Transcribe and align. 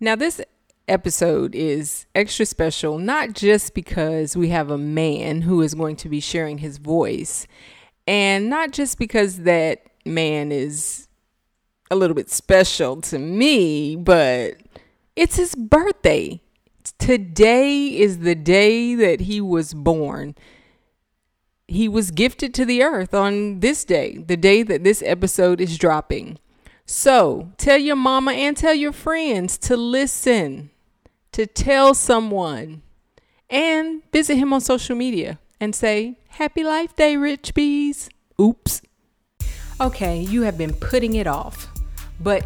Now, 0.00 0.16
this 0.16 0.40
episode 0.88 1.54
is 1.54 2.06
extra 2.14 2.44
special, 2.44 2.98
not 2.98 3.32
just 3.32 3.74
because 3.74 4.36
we 4.36 4.48
have 4.48 4.70
a 4.70 4.78
man 4.78 5.42
who 5.42 5.62
is 5.62 5.74
going 5.74 5.96
to 5.96 6.08
be 6.08 6.20
sharing 6.20 6.58
his 6.58 6.78
voice, 6.78 7.46
and 8.06 8.50
not 8.50 8.72
just 8.72 8.98
because 8.98 9.40
that 9.40 9.82
man 10.04 10.52
is 10.52 11.08
a 11.90 11.96
little 11.96 12.14
bit 12.14 12.30
special 12.30 13.00
to 13.02 13.18
me, 13.18 13.96
but 13.96 14.56
it's 15.16 15.36
his 15.36 15.54
birthday. 15.54 16.40
Today 16.98 17.86
is 17.86 18.18
the 18.18 18.34
day 18.34 18.94
that 18.94 19.20
he 19.20 19.40
was 19.40 19.72
born. 19.74 20.34
He 21.66 21.88
was 21.88 22.10
gifted 22.10 22.52
to 22.54 22.64
the 22.64 22.82
earth 22.82 23.14
on 23.14 23.60
this 23.60 23.84
day, 23.84 24.18
the 24.18 24.36
day 24.36 24.62
that 24.64 24.84
this 24.84 25.02
episode 25.06 25.60
is 25.60 25.78
dropping. 25.78 26.38
So 26.86 27.52
tell 27.56 27.78
your 27.78 27.96
mama 27.96 28.32
and 28.32 28.56
tell 28.56 28.74
your 28.74 28.92
friends 28.92 29.56
to 29.58 29.76
listen, 29.76 30.70
to 31.32 31.46
tell 31.46 31.94
someone, 31.94 32.82
and 33.48 34.02
visit 34.12 34.36
him 34.36 34.52
on 34.52 34.60
social 34.60 34.94
media 34.94 35.38
and 35.60 35.74
say, 35.74 36.18
Happy 36.28 36.62
Life 36.62 36.94
Day, 36.94 37.16
Rich 37.16 37.54
Bees. 37.54 38.10
Oops. 38.40 38.82
Okay, 39.80 40.20
you 40.20 40.42
have 40.42 40.58
been 40.58 40.74
putting 40.74 41.14
it 41.14 41.26
off, 41.26 41.68
but 42.20 42.44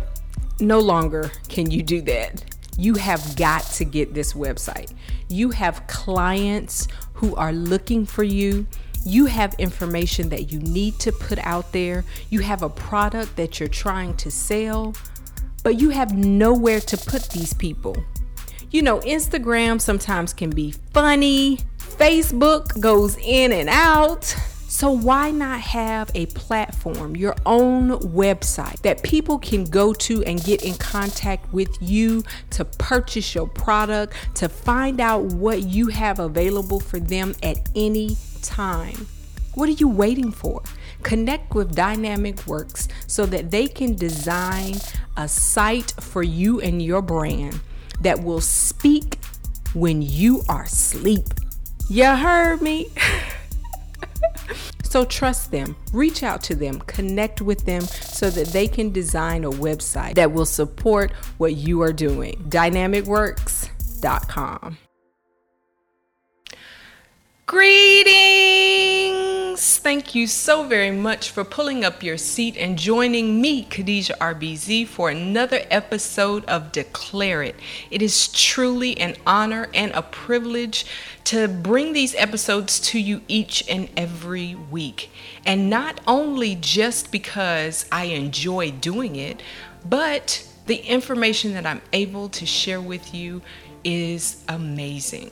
no 0.60 0.78
longer 0.78 1.32
can 1.48 1.70
you 1.70 1.82
do 1.82 2.00
that. 2.02 2.44
You 2.76 2.94
have 2.94 3.36
got 3.36 3.64
to 3.72 3.84
get 3.84 4.14
this 4.14 4.34
website. 4.34 4.92
You 5.28 5.50
have 5.50 5.86
clients 5.88 6.86
who 7.14 7.34
are 7.34 7.52
looking 7.52 8.06
for 8.06 8.22
you 8.22 8.68
you 9.04 9.26
have 9.26 9.54
information 9.58 10.28
that 10.30 10.52
you 10.52 10.58
need 10.60 10.98
to 11.00 11.12
put 11.12 11.38
out 11.40 11.72
there, 11.72 12.04
you 12.30 12.40
have 12.40 12.62
a 12.62 12.68
product 12.68 13.36
that 13.36 13.60
you're 13.60 13.68
trying 13.68 14.16
to 14.18 14.30
sell, 14.30 14.94
but 15.62 15.80
you 15.80 15.90
have 15.90 16.16
nowhere 16.16 16.80
to 16.80 16.96
put 16.96 17.30
these 17.30 17.52
people. 17.52 17.96
You 18.70 18.82
know, 18.82 19.00
Instagram 19.00 19.80
sometimes 19.80 20.32
can 20.32 20.50
be 20.50 20.74
funny, 20.92 21.58
Facebook 21.78 22.78
goes 22.80 23.16
in 23.18 23.52
and 23.52 23.68
out. 23.68 24.24
So, 24.70 24.90
why 24.90 25.30
not 25.30 25.60
have 25.60 26.10
a 26.14 26.26
platform, 26.26 27.16
your 27.16 27.34
own 27.46 27.98
website 28.00 28.82
that 28.82 29.02
people 29.02 29.38
can 29.38 29.64
go 29.64 29.94
to 29.94 30.22
and 30.24 30.44
get 30.44 30.62
in 30.62 30.74
contact 30.74 31.50
with 31.54 31.74
you 31.80 32.22
to 32.50 32.66
purchase 32.66 33.34
your 33.34 33.48
product, 33.48 34.12
to 34.34 34.48
find 34.50 35.00
out 35.00 35.22
what 35.22 35.62
you 35.62 35.88
have 35.88 36.18
available 36.18 36.80
for 36.80 37.00
them 37.00 37.34
at 37.42 37.66
any 37.74 38.18
time. 38.42 39.06
What 39.54 39.68
are 39.68 39.72
you 39.72 39.88
waiting 39.88 40.30
for? 40.30 40.62
Connect 41.02 41.54
with 41.54 41.74
Dynamik 41.74 42.46
Works 42.46 42.88
so 43.06 43.26
that 43.26 43.50
they 43.50 43.66
can 43.66 43.96
design 43.96 44.76
a 45.16 45.26
site 45.26 45.92
for 46.00 46.22
you 46.22 46.60
and 46.60 46.80
your 46.80 47.02
brand 47.02 47.60
that 48.00 48.22
will 48.22 48.40
speak 48.40 49.18
when 49.74 50.00
you 50.02 50.42
are 50.48 50.62
asleep. 50.62 51.26
You 51.88 52.04
heard 52.04 52.62
me? 52.62 52.88
so 54.82 55.04
trust 55.04 55.50
them, 55.50 55.74
reach 55.92 56.22
out 56.22 56.44
to 56.44 56.54
them, 56.54 56.78
connect 56.80 57.40
with 57.40 57.66
them 57.66 57.82
so 57.82 58.30
that 58.30 58.46
they 58.48 58.68
can 58.68 58.92
design 58.92 59.44
a 59.44 59.50
website 59.50 60.14
that 60.14 60.32
will 60.32 60.46
support 60.46 61.12
what 61.38 61.56
you 61.56 61.82
are 61.82 61.92
doing. 61.92 62.36
DynamikWorks.com. 62.48 64.78
Greetings! 67.48 69.16
Thank 69.78 70.14
you 70.14 70.26
so 70.26 70.64
very 70.64 70.90
much 70.90 71.30
for 71.30 71.44
pulling 71.44 71.82
up 71.82 72.02
your 72.02 72.18
seat 72.18 72.58
and 72.58 72.78
joining 72.78 73.40
me, 73.40 73.62
Khadijah 73.62 74.18
RBZ, 74.20 74.86
for 74.86 75.08
another 75.08 75.62
episode 75.70 76.44
of 76.44 76.72
Declare 76.72 77.44
It. 77.44 77.56
It 77.90 78.02
is 78.02 78.28
truly 78.28 79.00
an 79.00 79.16
honor 79.26 79.70
and 79.72 79.92
a 79.92 80.02
privilege 80.02 80.84
to 81.24 81.48
bring 81.48 81.94
these 81.94 82.14
episodes 82.16 82.78
to 82.80 83.00
you 83.00 83.22
each 83.28 83.66
and 83.66 83.88
every 83.96 84.54
week. 84.54 85.10
And 85.46 85.70
not 85.70 86.02
only 86.06 86.54
just 86.54 87.10
because 87.10 87.86
I 87.90 88.04
enjoy 88.04 88.72
doing 88.72 89.16
it, 89.16 89.42
but 89.88 90.46
the 90.66 90.76
information 90.76 91.54
that 91.54 91.64
I'm 91.64 91.80
able 91.94 92.28
to 92.28 92.44
share 92.44 92.82
with 92.82 93.14
you 93.14 93.40
is 93.84 94.44
amazing. 94.48 95.30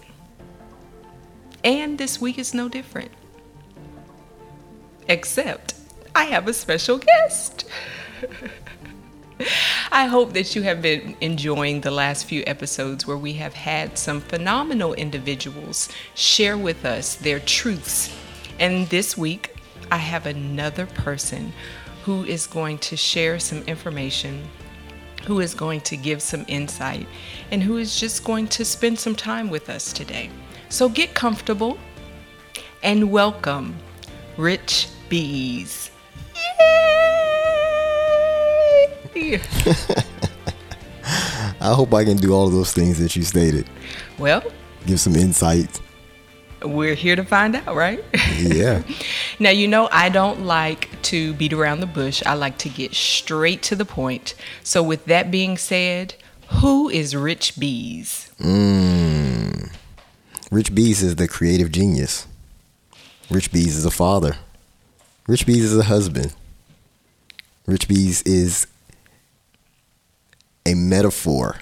And 1.67 1.99
this 1.99 2.21
week 2.21 2.39
is 2.39 2.55
no 2.55 2.69
different. 2.69 3.11
Except 5.09 5.75
I 6.15 6.27
have 6.27 6.47
a 6.47 6.53
special 6.53 6.99
guest. 6.99 7.69
I 9.91 10.07
hope 10.07 10.33
that 10.35 10.55
you 10.55 10.63
have 10.63 10.81
been 10.81 11.17
enjoying 11.21 11.81
the 11.81 11.91
last 11.91 12.27
few 12.27 12.45
episodes 12.47 13.05
where 13.05 13.17
we 13.17 13.33
have 13.33 13.55
had 13.55 13.99
some 13.99 14.21
phenomenal 14.21 14.95
individuals 14.95 15.89
share 16.15 16.57
with 16.57 16.85
us 16.85 17.17
their 17.17 17.41
truths. 17.41 18.17
And 18.61 18.89
this 18.89 19.19
week, 19.19 19.57
I 19.91 19.97
have 19.97 20.27
another 20.27 20.87
person 20.87 21.53
who 22.05 22.23
is 22.27 22.47
going 22.47 22.79
to 22.79 22.97
share 22.97 23.41
some 23.41 23.63
information, 23.63 24.45
who 25.25 25.41
is 25.41 25.53
going 25.53 25.81
to 25.81 25.97
give 25.97 26.23
some 26.23 26.45
insight, 26.47 27.09
and 27.51 27.61
who 27.61 27.77
is 27.77 27.99
just 27.99 28.23
going 28.23 28.47
to 28.49 28.65
spend 28.65 29.01
some 29.01 29.17
time 29.17 29.51
with 29.51 29.69
us 29.69 29.93
today. 29.93 30.31
So 30.69 30.89
get 30.89 31.15
comfortable 31.15 31.79
and 32.83 33.11
welcome 33.11 33.77
Rich 34.37 34.89
Bees. 35.09 35.91
Yay! 39.15 39.41
I 41.61 41.73
hope 41.73 41.95
I 41.95 42.05
can 42.05 42.17
do 42.17 42.33
all 42.33 42.47
of 42.47 42.53
those 42.53 42.73
things 42.73 42.99
that 42.99 43.17
you 43.17 43.23
stated. 43.23 43.69
Well, 44.19 44.43
give 44.87 45.01
some 45.01 45.15
insight. 45.17 45.81
We're 46.63 46.95
here 46.95 47.17
to 47.17 47.25
find 47.25 47.55
out, 47.55 47.75
right? 47.75 48.03
Yeah. 48.39 48.83
now, 49.39 49.51
you 49.51 49.69
know, 49.69 49.89
I 49.93 50.09
don't 50.09 50.47
like 50.47 50.91
to 51.03 51.33
beat 51.35 51.53
around 51.53 51.81
the 51.81 51.87
bush. 51.87 52.23
I 52.27 52.35
like 52.35 52.59
to 52.59 52.69
get 52.69 52.95
straight 52.95 53.63
to 53.65 53.77
the 53.77 53.85
point. 53.85 54.35
So, 54.65 54.83
with 54.83 55.05
that 55.07 55.31
being 55.31 55.57
said, 55.59 56.15
who 56.49 56.89
is 56.89 57.15
Rich 57.15 57.59
Bees? 57.59 58.31
Mmm. 58.41 58.96
Rich 60.57 60.75
Bees 60.75 61.03
is 61.03 61.17
the 61.17 61.29
creative 61.29 61.71
genius. 61.71 62.27
Rich 63.29 63.53
Bees 63.53 63.77
is 63.77 63.85
a 63.85 63.91
father. 63.91 64.37
Rich 65.29 65.45
Bees 65.45 65.65
is 65.65 65.77
a 65.77 65.83
husband. 65.83 66.35
Rich 67.67 67.89
Bees 67.89 68.23
is 68.23 68.67
a 70.65 70.73
metaphor. 70.73 71.57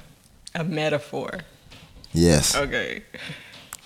A 0.55 0.63
metaphor. 0.63 1.41
Yes. 2.13 2.55
Okay. 2.55 3.03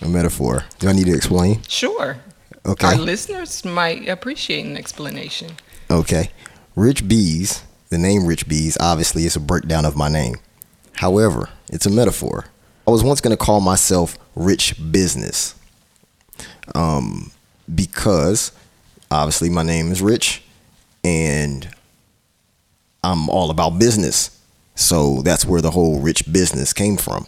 A 0.02 0.08
metaphor. 0.08 0.66
Do 0.78 0.90
I 0.90 0.92
need 0.92 1.06
to 1.06 1.14
explain? 1.14 1.62
Sure. 1.62 2.18
Okay. 2.66 2.88
Our 2.88 2.96
listeners 2.96 3.64
might 3.64 4.06
appreciate 4.10 4.66
an 4.66 4.76
explanation. 4.76 5.52
Okay. 5.90 6.32
Rich 6.76 7.08
Bees, 7.08 7.62
the 7.88 7.96
name 7.96 8.26
Rich 8.26 8.46
Bees, 8.46 8.76
obviously 8.78 9.24
is 9.24 9.36
a 9.36 9.40
breakdown 9.40 9.86
of 9.86 9.96
my 9.96 10.10
name. 10.10 10.36
However, 10.96 11.48
it's 11.70 11.86
a 11.86 11.90
metaphor. 11.90 12.44
I 12.88 12.90
was 12.90 13.04
once 13.04 13.20
going 13.20 13.36
to 13.36 13.44
call 13.44 13.60
myself 13.60 14.16
Rich 14.34 14.76
Business 14.90 15.54
um, 16.74 17.32
because 17.74 18.50
obviously 19.10 19.50
my 19.50 19.62
name 19.62 19.92
is 19.92 20.00
Rich 20.00 20.42
and 21.04 21.68
I'm 23.04 23.28
all 23.28 23.50
about 23.50 23.78
business. 23.78 24.40
So 24.74 25.20
that's 25.20 25.44
where 25.44 25.60
the 25.60 25.72
whole 25.72 26.00
rich 26.00 26.32
business 26.32 26.72
came 26.72 26.96
from. 26.96 27.26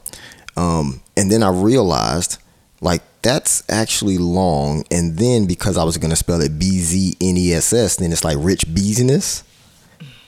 Um, 0.57 1.03
and 1.15 1.31
then 1.31 1.43
I 1.43 1.51
realized 1.51 2.39
like 2.81 3.03
that's 3.21 3.63
actually 3.69 4.17
long. 4.17 4.85
And 4.91 5.19
then 5.19 5.45
because 5.45 5.77
I 5.77 5.85
was 5.85 5.99
going 5.99 6.09
to 6.09 6.17
spell 6.17 6.41
it 6.41 6.59
B 6.59 6.79
Z 6.79 7.19
N 7.21 7.37
E 7.37 7.53
S 7.53 7.75
S, 7.75 7.97
then 7.97 8.13
it's 8.13 8.25
like 8.25 8.39
rich 8.41 8.65
business. 8.73 9.45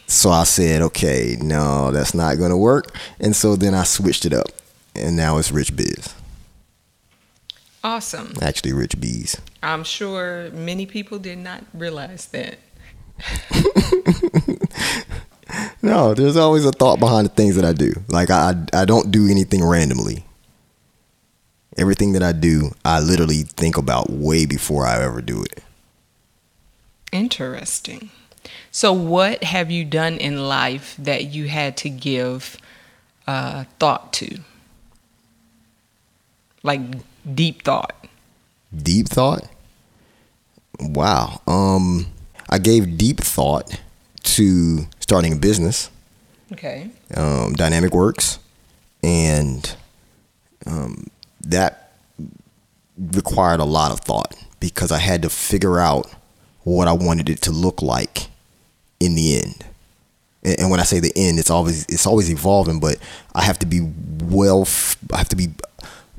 So 0.09 0.28
I 0.28 0.44
said, 0.44 0.82
okay, 0.82 1.38
no, 1.41 1.91
that's 1.91 2.12
not 2.12 2.37
going 2.37 2.50
to 2.50 2.56
work. 2.59 2.94
And 3.19 3.34
so 3.34 3.56
then 3.56 3.72
I 3.72 3.84
switched 3.84 4.26
it 4.26 4.34
up 4.34 4.49
and 4.94 5.17
now 5.17 5.39
it's 5.39 5.50
Rich 5.50 5.77
Biz. 5.77 6.15
Awesome. 7.85 8.35
Actually, 8.41 8.73
Rich 8.75 9.00
Bees. 9.00 9.41
I'm 9.62 9.83
sure 9.83 10.50
many 10.53 10.87
people 10.87 11.19
did 11.19 11.39
not 11.39 11.65
realize 11.75 12.27
that. 12.27 12.59
no, 15.83 16.15
there's 16.15 16.37
always 16.37 16.65
a 16.65 16.71
thought 16.71 17.00
behind 17.00 17.27
the 17.27 17.33
things 17.33 17.56
that 17.56 17.65
I 17.65 17.73
do. 17.73 17.93
Like 18.09 18.31
I, 18.31 18.55
I 18.73 18.85
don't 18.85 19.11
do 19.11 19.29
anything 19.29 19.65
randomly. 19.65 20.25
Everything 21.77 22.12
that 22.12 22.23
I 22.23 22.33
do, 22.33 22.73
I 22.85 23.00
literally 23.00 23.43
think 23.43 23.79
about 23.79 24.11
way 24.11 24.47
before 24.47 24.87
I 24.87 25.03
ever 25.03 25.23
do 25.23 25.43
it. 25.43 25.65
Interesting. 27.11 28.11
So, 28.71 28.93
what 28.93 29.43
have 29.44 29.71
you 29.71 29.85
done 29.85 30.19
in 30.19 30.49
life 30.49 30.97
that 30.99 31.27
you 31.27 31.49
had 31.49 31.77
to 31.79 31.89
give 31.89 32.59
uh, 33.27 33.65
thought 33.79 34.12
to? 34.15 34.41
Like 36.62 36.81
deep 37.35 37.62
thought? 37.62 37.94
Deep 38.75 39.09
thought? 39.09 39.49
Wow. 40.81 41.41
Um 41.47 42.06
I 42.49 42.59
gave 42.59 42.99
deep 42.99 43.20
thought 43.20 43.81
to 44.25 44.87
starting 45.00 45.32
a 45.32 45.37
business. 45.37 45.91
Okay. 46.53 46.91
Um, 47.17 47.55
Dynamik 47.55 47.93
Works. 47.93 48.38
and 49.03 49.75
um, 50.67 51.06
that 51.41 51.93
required 52.99 53.58
a 53.61 53.65
lot 53.65 53.91
of 53.91 54.00
thought 54.00 54.37
because 54.61 54.93
I 54.93 54.99
had 54.99 55.23
to 55.23 55.31
figure 55.31 55.81
out 55.81 56.12
what 56.62 56.88
I 56.88 56.93
wanted 56.93 57.29
it 57.29 57.41
to 57.43 57.50
look 57.50 57.82
like 57.82 58.29
in 59.00 59.15
the 59.15 59.38
end. 59.43 59.65
And, 60.44 60.61
and 60.61 60.70
when 60.70 60.79
I 60.79 60.85
say 60.85 61.00
the 61.00 61.12
end, 61.17 61.38
it's 61.38 61.50
always 61.50 61.85
it's 61.87 62.06
always 62.06 62.31
evolving, 62.31 62.81
but 62.81 62.97
I 63.35 63.43
have 63.43 63.58
to 63.61 63.67
be 63.67 63.81
well. 64.25 64.69
I 65.12 65.17
have 65.19 65.29
to 65.31 65.37
be 65.37 65.49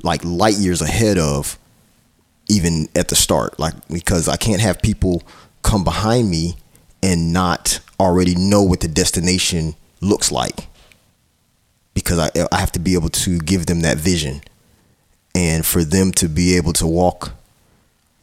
like 0.04 0.24
light 0.24 0.56
years 0.56 0.82
ahead 0.82 1.18
of 1.18 1.58
even 2.48 2.88
at 2.96 3.08
the 3.08 3.16
start, 3.16 3.60
like 3.60 3.74
because 3.88 4.28
I 4.28 4.36
can't 4.38 4.62
have 4.62 4.82
people 4.82 5.24
come 5.64 5.84
behind 5.84 6.30
me 6.30 6.56
and 7.02 7.34
not 7.34 7.80
already 8.00 8.36
know 8.36 8.62
what 8.62 8.82
the 8.82 8.88
destination 8.88 9.76
looks 10.02 10.32
like 10.32 10.68
because 11.94 12.20
I, 12.20 12.30
I 12.52 12.60
have 12.60 12.72
to 12.74 12.80
be 12.80 12.94
able 12.94 13.10
to 13.10 13.40
give 13.40 13.66
them 13.66 13.82
that 13.82 13.98
vision. 13.98 14.42
And 15.36 15.66
for 15.66 15.84
them 15.84 16.12
to 16.14 16.28
be 16.30 16.56
able 16.58 16.74
to 16.74 16.86
walk 16.86 17.34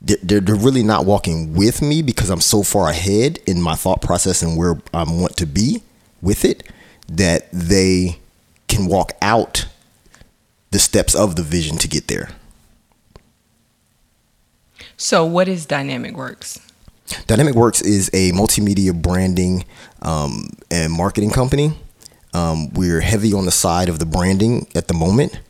they're, 0.01 0.41
they're 0.41 0.55
really 0.55 0.83
not 0.83 1.05
walking 1.05 1.55
with 1.55 1.83
me 1.83 2.03
because 2.03 2.31
I'm 2.31 2.41
so 2.41 2.63
far 2.63 2.89
ahead 2.89 3.39
in 3.47 3.61
my 3.61 3.75
thought 3.75 4.01
process 4.01 4.43
and 4.43 4.57
where 4.57 4.81
I 4.95 5.05
want 5.05 5.37
to 5.39 5.47
be 5.47 5.83
with 6.23 6.45
it 6.45 6.63
that 7.09 7.51
they 7.53 8.19
can 8.69 8.87
walk 8.87 9.13
out 9.21 9.67
the 10.71 10.79
steps 10.79 11.15
of 11.15 11.37
the 11.37 11.43
vision 11.43 11.77
to 11.79 11.89
get 11.89 12.09
there. 12.09 12.31
So, 14.97 15.25
what 15.25 15.49
is 15.49 15.67
Dynamik 15.67 16.15
Works? 16.15 16.61
Dynamik 17.27 17.55
Works 17.55 17.81
is 17.81 18.09
a 18.13 18.33
multimedia 18.33 18.95
branding 18.95 19.65
um, 20.03 20.51
and 20.71 20.93
marketing 20.93 21.31
company. 21.31 21.73
Um, 22.33 22.73
we're 22.75 23.01
heavy 23.01 23.33
on 23.33 23.47
the 23.47 23.51
side 23.51 23.89
of 23.89 23.99
the 23.99 24.07
branding 24.07 24.69
at 24.75 24.87
the 24.87 24.95
moment, 24.95 25.41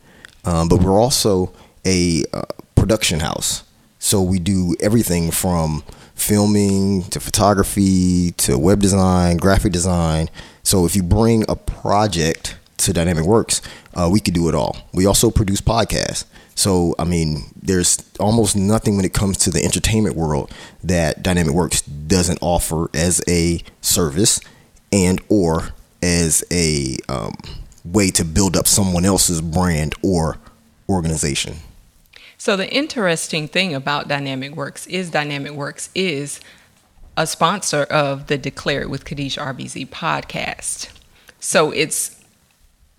um, 0.45 0.67
but 0.67 0.81
we're 0.81 0.99
also 0.99 1.53
a 1.85 2.23
uh, 2.33 2.43
production 2.75 3.19
house. 3.19 3.63
So 3.99 4.21
we 4.21 4.39
do 4.39 4.75
everything 4.79 5.29
from 5.29 5.83
filming 6.15 7.03
to 7.09 7.19
photography 7.19 8.31
to 8.31 8.57
web 8.57 8.79
design, 8.79 9.37
graphic 9.37 9.71
design. 9.71 10.29
So 10.63 10.85
if 10.85 10.95
you 10.95 11.03
bring 11.03 11.45
a 11.47 11.55
project 11.55 12.57
to 12.77 12.91
Dynamik 12.93 13.25
Works, 13.25 13.61
uh, 13.93 14.09
we 14.11 14.19
could 14.19 14.33
do 14.33 14.49
it 14.49 14.55
all. 14.55 14.77
We 14.93 15.05
also 15.05 15.31
produce 15.31 15.61
podcasts. 15.61 16.25
So, 16.55 16.95
I 16.99 17.05
mean, 17.05 17.45
there's 17.61 17.97
almost 18.19 18.55
nothing 18.55 18.95
when 18.95 19.05
it 19.05 19.13
comes 19.13 19.37
to 19.39 19.49
the 19.49 19.63
entertainment 19.63 20.15
world 20.15 20.51
that 20.83 21.23
Dynamik 21.23 21.51
Works 21.51 21.81
doesn't 21.81 22.39
offer 22.41 22.89
as 22.93 23.21
a 23.27 23.61
service 23.81 24.39
and 24.91 25.21
or 25.29 25.69
as 26.03 26.43
a 26.51 26.97
um, 27.09 27.35
way 27.85 28.09
to 28.11 28.25
build 28.25 28.57
up 28.57 28.67
someone 28.67 29.05
else's 29.05 29.41
brand 29.41 29.95
or 30.03 30.37
organization. 30.89 31.55
So 32.37 32.57
the 32.57 32.71
interesting 32.73 33.47
thing 33.47 33.73
about 33.73 34.07
Dynamik 34.07 34.55
Works 34.55 34.87
is 34.87 35.11
Dynamik 35.11 35.55
Works 35.55 35.89
is 35.93 36.39
a 37.15 37.27
sponsor 37.27 37.83
of 37.83 38.27
the 38.27 38.37
Declare 38.37 38.81
It 38.83 38.89
with 38.89 39.05
Khadijah 39.05 39.39
RBZ 39.39 39.89
podcast. 39.89 40.89
So 41.39 41.71
it's 41.71 42.20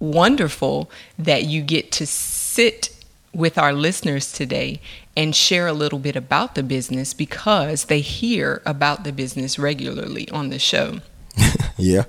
wonderful 0.03 0.91
that 1.17 1.45
you 1.45 1.63
get 1.63 1.93
to 1.93 2.07
sit 2.07 2.91
with 3.33 3.57
our 3.57 3.73
listeners 3.73 4.33
today 4.33 4.81
and 5.17 5.35
share 5.35 5.67
a 5.67 5.73
little 5.73 5.99
bit 5.99 6.17
about 6.17 6.55
the 6.55 6.63
business 6.63 7.15
because 7.15 7.85
they 7.85 8.01
hear 8.01 8.61
about 8.67 9.05
the 9.05 9.13
business 9.13 9.59
regularly 9.59 10.29
on 10.31 10.51
the 10.51 10.59
show. 10.59 10.99
yeah. 11.79 12.05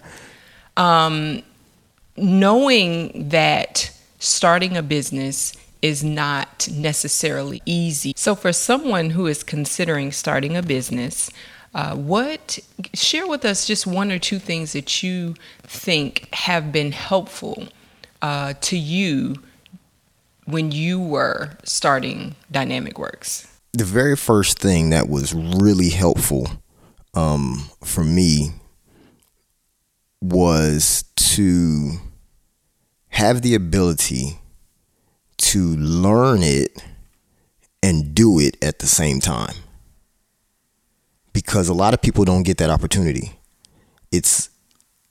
Um, 0.76 1.44
knowing 2.18 3.30
that 3.30 3.96
starting 4.20 4.76
a 4.76 4.82
business 4.82 5.56
is 5.82 6.04
not 6.04 6.68
necessarily 6.72 7.62
easy. 7.66 8.14
So, 8.16 8.36
for 8.36 8.54
someone 8.54 9.12
who 9.12 9.28
is 9.28 9.44
considering 9.44 10.12
starting 10.12 10.56
a 10.56 10.64
business, 10.64 11.30
uh, 11.76 11.96
what 11.96 12.60
share 12.94 13.28
with 13.28 13.44
us 13.44 13.68
just 13.68 13.86
one 13.86 14.12
or 14.12 14.20
two 14.20 14.40
things 14.40 14.74
that 14.74 15.04
you 15.04 15.36
think 15.64 16.34
have 16.34 16.72
been 16.72 16.92
helpful 16.92 17.68
uh, 18.24 18.54
to 18.62 18.78
you 18.78 19.36
when 20.46 20.72
you 20.72 21.00
were 21.00 21.58
starting 21.64 22.36
Dynamik 22.52 22.98
Works? 22.98 23.48
The 23.74 23.84
very 23.84 24.16
first 24.16 24.60
thing 24.60 24.90
that 24.92 25.10
was 25.10 25.34
really 25.34 25.90
helpful 25.90 26.48
um, 27.14 27.70
for 27.84 28.04
me 28.04 28.52
was 30.22 31.04
to 31.16 31.98
have 33.10 33.42
the 33.42 33.56
ability 33.56 34.40
to 35.38 35.76
learn 35.76 36.42
it 36.44 36.82
and 37.82 38.16
do 38.16 38.40
it 38.40 38.56
at 38.64 38.80
the 38.80 38.88
same 38.88 39.20
time. 39.20 39.56
Because 41.34 41.68
a 41.68 41.74
lot 41.74 41.94
of 41.94 42.02
people 42.02 42.24
don't 42.24 42.44
get 42.44 42.58
that 42.60 42.70
opportunity. 42.70 43.34
It's 44.12 44.50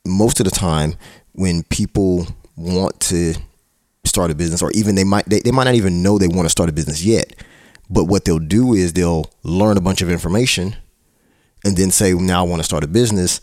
most 0.06 0.40
of 0.40 0.44
the 0.44 0.50
time 0.50 0.94
when 1.32 1.64
people 1.64 2.26
want 2.56 3.00
to 3.00 3.34
start 4.04 4.30
a 4.30 4.34
business 4.34 4.62
or 4.62 4.70
even 4.72 4.94
they 4.94 5.04
might 5.04 5.24
they, 5.26 5.40
they 5.40 5.52
might 5.52 5.64
not 5.64 5.74
even 5.74 6.02
know 6.02 6.18
they 6.18 6.28
want 6.28 6.44
to 6.44 6.50
start 6.50 6.68
a 6.68 6.72
business 6.72 7.04
yet. 7.04 7.34
But 7.88 8.04
what 8.04 8.24
they'll 8.24 8.38
do 8.38 8.72
is 8.72 8.92
they'll 8.92 9.30
learn 9.42 9.76
a 9.76 9.80
bunch 9.80 10.02
of 10.02 10.10
information 10.10 10.76
and 11.64 11.76
then 11.76 11.90
say, 11.90 12.12
now 12.14 12.44
I 12.44 12.48
want 12.48 12.60
to 12.60 12.64
start 12.64 12.84
a 12.84 12.88
business. 12.88 13.40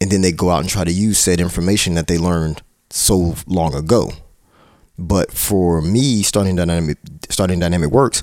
And 0.00 0.10
then 0.10 0.20
they 0.22 0.32
go 0.32 0.50
out 0.50 0.60
and 0.60 0.68
try 0.68 0.84
to 0.84 0.92
use 0.92 1.18
said 1.18 1.40
information 1.40 1.94
that 1.94 2.08
they 2.08 2.18
learned 2.18 2.62
so 2.90 3.34
long 3.46 3.74
ago. 3.74 4.10
But 4.98 5.32
for 5.32 5.80
me, 5.80 6.22
starting 6.22 6.56
dynamic 6.56 6.98
starting 7.30 7.60
dynamic 7.60 7.90
works, 7.90 8.22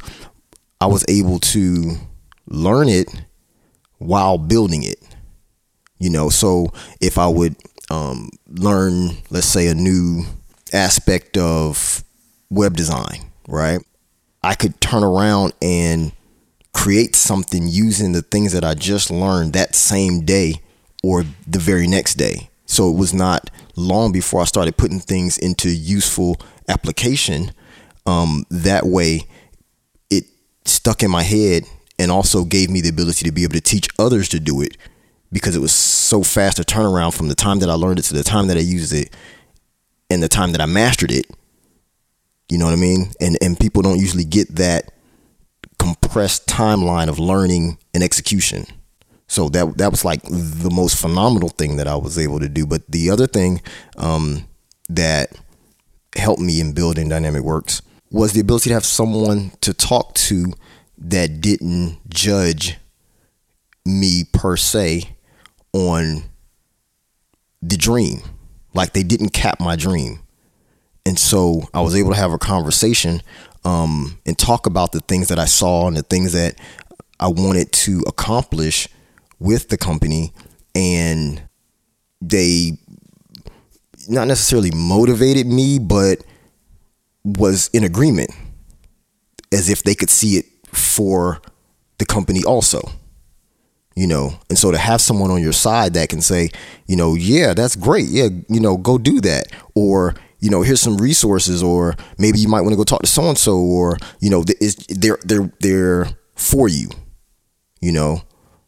I 0.81 0.88
was 0.88 1.06
able 1.07 1.39
to 1.39 1.95
learn 2.47 2.89
it 2.89 3.07
while 3.97 4.38
building 4.38 4.83
it. 4.83 5.00
You 6.00 6.09
know, 6.09 6.30
so 6.30 6.71
if 7.01 7.18
I 7.18 7.27
would 7.27 7.56
um, 7.89 8.30
learn, 8.47 9.18
let's 9.30 9.47
say, 9.47 9.68
a 9.68 9.75
new 9.75 10.25
aspect 10.74 11.38
of 11.38 12.03
web 12.50 12.75
design, 12.75 13.31
right? 13.47 13.80
I 14.44 14.56
could 14.56 14.80
turn 14.80 15.03
around 15.03 15.53
and 15.62 16.12
create 16.74 17.15
something 17.15 17.68
using 17.68 18.12
the 18.12 18.21
things 18.21 18.53
that 18.53 18.63
I 18.63 18.74
just 18.74 19.12
learned 19.12 19.53
that 19.53 19.75
same 19.75 20.24
day 20.24 20.56
or 21.03 21.25
the 21.47 21.59
very 21.59 21.88
next 21.88 22.15
day. 22.15 22.50
So 22.65 22.89
it 22.89 22.95
was 22.95 23.13
not 23.13 23.50
long 23.75 24.12
before 24.12 24.42
I 24.42 24.45
started 24.45 24.77
putting 24.77 25.00
things 25.00 25.38
into 25.38 25.69
useful 25.69 26.38
application. 26.68 27.51
Um, 28.06 28.45
that 28.52 28.85
way, 28.85 29.21
it 30.09 30.25
stuck 30.66 31.02
in 31.02 31.09
my 31.09 31.23
head 31.23 31.63
and 31.97 32.11
also 32.11 32.45
gave 32.45 32.69
me 32.69 32.81
the 32.81 32.90
ability 32.90 33.25
to 33.25 33.31
be 33.31 33.44
able 33.44 33.54
to 33.54 33.61
teach 33.61 33.90
others 33.97 34.30
to 34.30 34.40
do 34.40 34.61
it 34.61 34.78
because 35.31 35.56
it 35.56 35.59
was 35.59 35.74
so 35.74 36.24
fast 36.24 36.57
to 36.57 36.64
turn 36.64 36.86
around 36.86 37.12
from 37.12 37.28
the 37.28 37.36
time 37.36 37.59
that 37.59 37.69
I 37.69 37.74
learned 37.74 38.00
it 38.00 38.04
to 38.04 38.14
the 38.14 38.24
time 38.24 38.48
that 38.48 38.57
I 38.57 38.62
used 38.62 38.94
it 38.94 39.14
and 40.09 40.24
the 40.24 40.28
time 40.28 40.52
that 40.54 40.62
I 40.62 40.66
mastered 40.66 41.12
it. 41.12 41.26
You 42.50 42.57
know 42.57 42.66
what 42.66 42.74
I 42.74 42.78
mean? 42.78 43.12
And 43.21 43.38
and 43.42 43.59
people 43.59 43.81
don't 43.81 44.00
usually 44.00 44.26
get 44.26 44.56
that 44.56 44.92
compressed 45.78 46.48
timeline 46.48 47.07
of 47.07 47.19
learning 47.19 47.78
and 47.94 48.04
execution. 48.04 48.66
So 49.28 49.50
that 49.50 49.78
that 49.78 49.92
was 49.92 50.04
like 50.04 50.24
the 50.24 50.71
most 50.74 51.00
phenomenal 51.00 51.50
thing 51.50 51.78
that 51.78 51.88
I 51.88 51.95
was 51.95 52.18
able 52.18 52.40
to 52.40 52.50
do. 52.50 52.66
But 52.66 52.90
the 52.90 53.12
other 53.12 53.28
thing 53.28 53.62
um, 53.98 54.48
that 54.90 55.38
helped 56.16 56.42
me 56.42 56.59
in 56.59 56.74
building 56.74 57.09
Dynamik 57.09 57.42
Works 57.42 57.83
was 58.09 58.33
the 58.33 58.40
ability 58.40 58.71
to 58.71 58.74
have 58.74 58.86
someone 58.86 59.52
to 59.62 59.71
talk 59.74 60.16
to 60.16 60.52
that 60.98 61.42
didn't 61.42 62.00
judge 62.09 62.78
me 63.86 64.24
per 64.33 64.57
se 64.57 65.16
on 65.73 66.23
the 67.61 67.78
dream. 67.78 68.21
Like 68.73 68.94
they 68.94 69.04
didn't 69.04 69.30
cap 69.30 69.59
my 69.59 69.76
dream. 69.76 70.19
And 71.06 71.18
so 71.18 71.64
I 71.73 71.81
was 71.81 71.95
able 71.95 72.11
to 72.11 72.18
have 72.18 72.31
a 72.31 72.38
conversation 72.38 73.21
um, 73.66 74.19
and 74.26 74.38
talk 74.38 74.66
about 74.66 74.92
the 74.92 74.99
things 75.02 75.30
that 75.30 75.40
I 75.40 75.45
saw 75.45 75.88
and 75.88 75.97
the 75.97 76.04
things 76.04 76.33
that 76.33 76.56
I 77.19 77.28
wanted 77.28 77.71
to 77.71 78.04
accomplish 78.07 78.88
with 79.40 79.69
the 79.69 79.78
company. 79.78 80.33
And 80.76 81.42
they 82.21 82.73
not 84.07 84.28
necessarily 84.28 84.71
motivated 84.71 85.47
me, 85.47 85.80
but 85.80 86.23
was 87.23 87.69
in 87.73 87.83
agreement 87.83 88.31
as 89.52 89.69
if 89.69 89.83
they 89.83 89.95
could 89.95 90.09
see 90.09 90.38
it 90.38 90.45
for 90.71 91.42
the 91.97 92.06
company 92.06 92.44
also. 92.44 92.92
You 93.99 94.07
know, 94.07 94.31
and 94.47 94.57
so 94.57 94.71
to 94.71 94.77
have 94.77 95.01
someone 95.01 95.29
on 95.29 95.41
your 95.41 95.51
side 95.51 95.94
that 95.95 96.07
can 96.07 96.21
say, 96.21 96.51
you 96.87 96.95
know, 96.95 97.15
yeah, 97.15 97.53
that's 97.53 97.75
great. 97.75 98.06
Yeah, 98.07 98.29
you 98.47 98.61
know, 98.61 98.77
go 98.77 98.97
do 98.97 99.19
that. 99.19 99.47
Or, 99.75 100.15
you 100.39 100.49
know, 100.49 100.61
here's 100.61 100.79
some 100.79 100.97
resources, 100.99 101.61
or 101.61 101.97
maybe 102.18 102.39
you 102.39 102.47
might 102.47 102.61
want 102.61 102.71
to 102.71 102.77
go 102.77 102.85
talk 102.85 103.01
to 103.01 103.07
so 103.07 103.27
and 103.27 103.37
so, 103.37 103.57
or, 103.57 103.97
you 104.21 104.29
know, 104.29 104.45
they're 104.87 105.18
they're 105.25 105.51
they're 105.59 106.07
for 106.35 106.69
you. 106.69 106.87
You 107.81 107.91
know. 107.91 108.21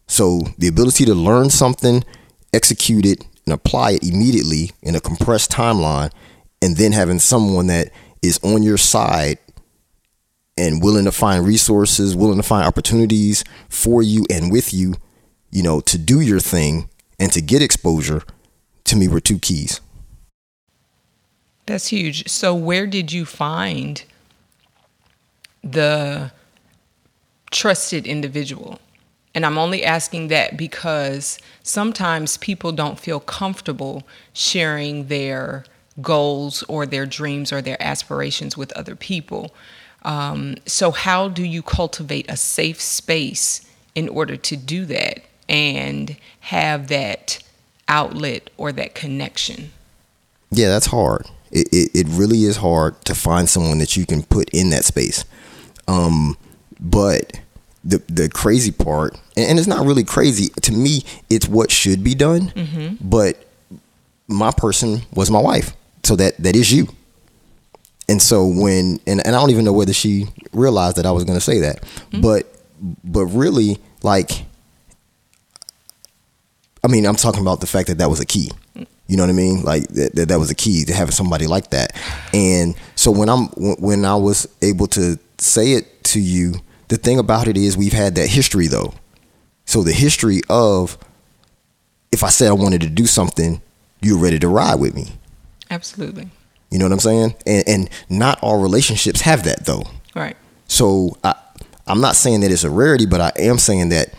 So 0.06 0.42
the 0.58 0.68
ability 0.68 1.06
to 1.06 1.16
learn 1.16 1.50
something, 1.50 2.04
execute 2.54 3.06
it, 3.06 3.24
and 3.46 3.54
apply 3.54 3.92
it 3.92 4.04
immediately 4.04 4.72
in 4.82 4.96
a 4.96 5.00
compressed 5.00 5.50
timeline 5.50 6.12
and 6.62 6.76
then 6.76 6.92
having 6.92 7.20
someone 7.20 7.68
that 7.68 7.92
is 8.22 8.38
on 8.44 8.64
your 8.64 8.78
side 8.78 9.38
and 10.58 10.84
willing 10.84 11.06
to 11.06 11.12
find 11.14 11.48
resources, 11.48 12.18
willing 12.18 12.42
to 12.42 12.44
find 12.44 12.68
opportunities 12.68 13.46
for 13.70 14.04
you 14.04 14.26
and 14.30 14.52
with 14.52 14.74
you, 14.74 14.96
you 15.52 15.62
know, 15.62 15.82
to 15.82 15.98
do 15.98 16.22
your 16.22 16.40
thing 16.40 16.90
and 17.20 17.32
to 17.34 17.42
get 17.42 17.62
exposure, 17.62 18.24
to 18.86 18.96
me 18.96 19.08
were 19.08 19.20
two 19.20 19.38
keys. 19.38 19.82
That's 21.66 21.88
huge. 21.88 22.28
So, 22.28 22.56
where 22.56 22.88
did 22.88 23.12
you 23.12 23.26
find 23.26 24.04
the 25.64 26.32
trusted 27.52 28.08
individual? 28.08 28.80
And 29.34 29.46
I'm 29.46 29.58
only 29.58 29.84
asking 29.84 30.28
that 30.28 30.58
because 30.58 31.38
sometimes 31.64 32.36
people 32.38 32.72
don't 32.74 33.00
feel 33.00 33.20
comfortable 33.20 34.04
sharing 34.34 35.08
their 35.08 35.64
goals 36.02 36.64
or 36.64 36.86
their 36.86 37.06
dreams 37.06 37.54
or 37.54 37.62
their 37.62 37.82
aspirations 37.82 38.58
with 38.58 38.74
other 38.74 38.96
people. 38.96 39.54
Um, 40.04 40.56
so, 40.66 40.92
how 40.92 41.30
do 41.30 41.44
you 41.44 41.62
cultivate 41.62 42.30
a 42.30 42.36
safe 42.36 42.82
space 42.82 43.66
in 43.94 44.10
order 44.10 44.36
to 44.36 44.58
do 44.58 44.86
that 44.86 45.22
and 45.52 46.16
have 46.40 46.88
that 46.88 47.44
outlet 47.88 48.50
or 48.58 48.72
that 48.72 48.96
connection? 48.96 49.72
Yeah, 50.50 50.70
that's 50.70 50.88
hard. 50.88 51.28
It, 51.52 51.68
it, 51.72 51.92
it 51.94 52.08
really 52.10 52.46
is 52.46 52.58
hard 52.58 53.04
to 53.06 53.14
find 53.14 53.50
someone 53.50 53.78
that 53.80 53.98
you 53.98 54.06
can 54.06 54.24
put 54.24 54.50
in 54.52 54.70
that 54.70 54.86
space. 54.86 55.26
Um, 55.88 56.38
but 56.80 57.40
the 57.84 58.02
the 58.08 58.30
crazy 58.30 58.72
part, 58.72 59.20
and 59.36 59.60
it's 59.60 59.68
not 59.68 59.86
really 59.86 60.06
crazy 60.06 60.50
to 60.62 60.72
me. 60.72 61.04
It's 61.30 61.48
what 61.48 61.70
should 61.70 62.04
be 62.04 62.16
done. 62.16 62.50
Mm-hmm. 62.52 63.08
But 63.08 63.46
my 64.28 64.52
person 64.52 65.02
was 65.14 65.30
my 65.30 65.42
wife, 65.42 65.76
so 66.04 66.16
that 66.16 66.38
that 66.38 66.56
is 66.56 66.72
you. 66.72 66.88
And 68.08 68.22
so 68.22 68.46
when 68.46 69.00
and, 69.06 69.26
and 69.26 69.36
I 69.36 69.40
don't 69.40 69.50
even 69.50 69.66
know 69.66 69.74
whether 69.74 69.94
she 69.94 70.28
realized 70.54 70.96
that 70.98 71.06
I 71.06 71.12
was 71.12 71.26
going 71.26 71.38
to 71.38 71.44
say 71.44 71.60
that, 71.60 71.82
mm-hmm. 71.82 72.22
but 72.22 72.48
but 73.04 73.26
really 73.26 73.80
like 74.04 74.46
I 76.84 76.88
mean, 76.88 77.06
I'm 77.06 77.16
talking 77.16 77.42
about 77.42 77.60
the 77.60 77.68
fact 77.68 77.88
that 77.90 77.98
that 78.00 78.10
was 78.10 78.20
a 78.20 78.26
key. 78.26 78.52
You 79.08 79.18
know 79.18 79.24
what 79.24 79.30
I 79.30 79.34
mean? 79.34 79.64
Like 79.64 79.88
that, 79.90 80.16
that, 80.16 80.28
that 80.30 80.40
was 80.40 80.50
a 80.52 80.56
key 80.56 80.86
to 80.86 80.94
having 80.94 81.12
somebody 81.12 81.46
like 81.46 81.72
that. 81.72 81.94
And 82.34 82.76
so 82.96 83.12
when 83.12 83.28
I'm 83.30 83.48
when 83.58 84.06
I 84.06 84.16
was 84.16 84.48
able 84.62 84.88
to 84.88 85.20
say 85.38 85.74
it 85.74 86.04
to 86.06 86.20
you, 86.20 86.56
the 86.88 86.96
thing 86.96 87.20
about 87.20 87.48
it 87.48 87.58
is 87.58 87.76
we've 87.76 87.92
had 87.92 88.16
that 88.16 88.28
history 88.28 88.68
though. 88.68 88.94
So 89.66 89.84
the 89.84 89.92
history 89.92 90.42
of 90.50 90.98
if 92.12 92.24
I 92.24 92.30
said 92.30 92.50
I 92.50 92.54
wanted 92.54 92.82
to 92.82 92.90
do 92.90 93.06
something, 93.06 93.62
you're 94.02 94.18
ready 94.18 94.40
to 94.40 94.48
ride 94.48 94.80
with 94.80 94.96
me. 94.96 95.08
Absolutely. 95.70 96.30
You 96.70 96.80
know 96.80 96.86
what 96.86 96.94
I'm 96.94 97.00
saying? 97.00 97.36
And 97.46 97.68
and 97.68 97.90
not 98.10 98.40
all 98.42 98.62
relationships 98.62 99.22
have 99.22 99.44
that 99.44 99.66
though. 99.66 99.84
Right. 100.16 100.38
So 100.68 101.18
I 101.24 101.36
I'm 101.86 102.00
not 102.00 102.16
saying 102.16 102.42
that 102.42 102.52
it's 102.52 102.64
a 102.64 102.70
rarity, 102.70 103.06
but 103.06 103.20
I 103.20 103.32
am 103.40 103.58
saying 103.58 103.90
that 103.90 104.14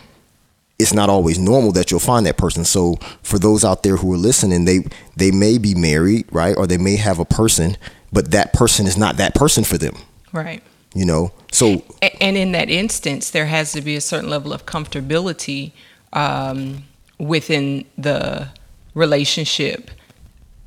it's 0.79 0.93
not 0.93 1.09
always 1.09 1.37
normal 1.37 1.71
that 1.73 1.91
you'll 1.91 1.99
find 1.99 2.25
that 2.25 2.37
person. 2.37 2.65
So 2.65 2.95
for 3.21 3.37
those 3.37 3.63
out 3.63 3.83
there 3.83 3.97
who 3.97 4.11
are 4.13 4.17
listening, 4.17 4.65
they 4.65 4.79
they 5.15 5.31
may 5.31 5.57
be 5.57 5.75
married, 5.75 6.25
right? 6.31 6.55
Or 6.57 6.67
they 6.67 6.77
may 6.77 6.95
have 6.97 7.19
a 7.19 7.25
person, 7.25 7.77
but 8.11 8.31
that 8.31 8.53
person 8.53 8.87
is 8.87 8.97
not 8.97 9.17
that 9.17 9.35
person 9.35 9.63
for 9.63 9.77
them. 9.77 9.95
Right. 10.31 10.63
You 10.93 11.05
know. 11.05 11.31
So 11.51 11.83
and 12.01 12.35
in 12.37 12.51
that 12.53 12.69
instance, 12.69 13.29
there 13.29 13.45
has 13.45 13.71
to 13.73 13.81
be 13.81 13.95
a 13.95 14.01
certain 14.01 14.29
level 14.29 14.51
of 14.51 14.65
comfortability 14.65 15.71
um, 16.11 16.83
within 17.17 17.85
the 17.97 18.49
relationship 18.95 19.91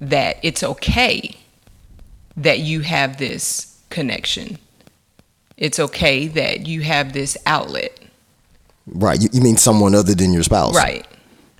that 0.00 0.38
it's 0.42 0.62
okay 0.62 1.36
that 2.36 2.60
you 2.60 2.80
have 2.80 3.18
this 3.18 3.80
connection. 3.90 4.58
It's 5.56 5.80
okay 5.80 6.28
that 6.28 6.66
you 6.66 6.82
have 6.82 7.12
this 7.12 7.36
outlet 7.46 7.98
Right. 8.86 9.20
You, 9.20 9.28
you 9.32 9.40
mean 9.40 9.56
someone 9.56 9.94
other 9.94 10.14
than 10.14 10.32
your 10.32 10.42
spouse? 10.42 10.74
Right. 10.74 11.06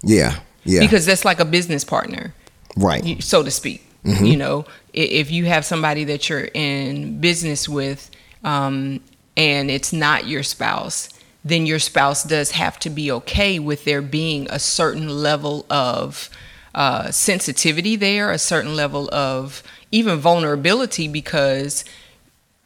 Yeah. 0.02 0.38
Yeah. 0.64 0.80
Because 0.80 1.06
that's 1.06 1.24
like 1.24 1.40
a 1.40 1.44
business 1.44 1.84
partner. 1.84 2.34
Right. 2.76 3.22
So 3.22 3.42
to 3.42 3.50
speak. 3.50 3.82
Mm-hmm. 4.04 4.24
You 4.24 4.36
know, 4.36 4.64
if 4.92 5.30
you 5.30 5.46
have 5.46 5.64
somebody 5.64 6.04
that 6.04 6.28
you're 6.28 6.48
in 6.54 7.20
business 7.20 7.68
with 7.68 8.10
um, 8.44 9.00
and 9.36 9.70
it's 9.70 9.92
not 9.92 10.28
your 10.28 10.44
spouse, 10.44 11.08
then 11.44 11.66
your 11.66 11.80
spouse 11.80 12.22
does 12.22 12.52
have 12.52 12.78
to 12.80 12.90
be 12.90 13.10
okay 13.10 13.58
with 13.58 13.84
there 13.84 14.02
being 14.02 14.46
a 14.50 14.60
certain 14.60 15.08
level 15.08 15.66
of 15.70 16.30
uh, 16.74 17.10
sensitivity 17.10 17.96
there, 17.96 18.30
a 18.30 18.38
certain 18.38 18.76
level 18.76 19.08
of 19.12 19.62
even 19.90 20.18
vulnerability 20.18 21.08
because 21.08 21.84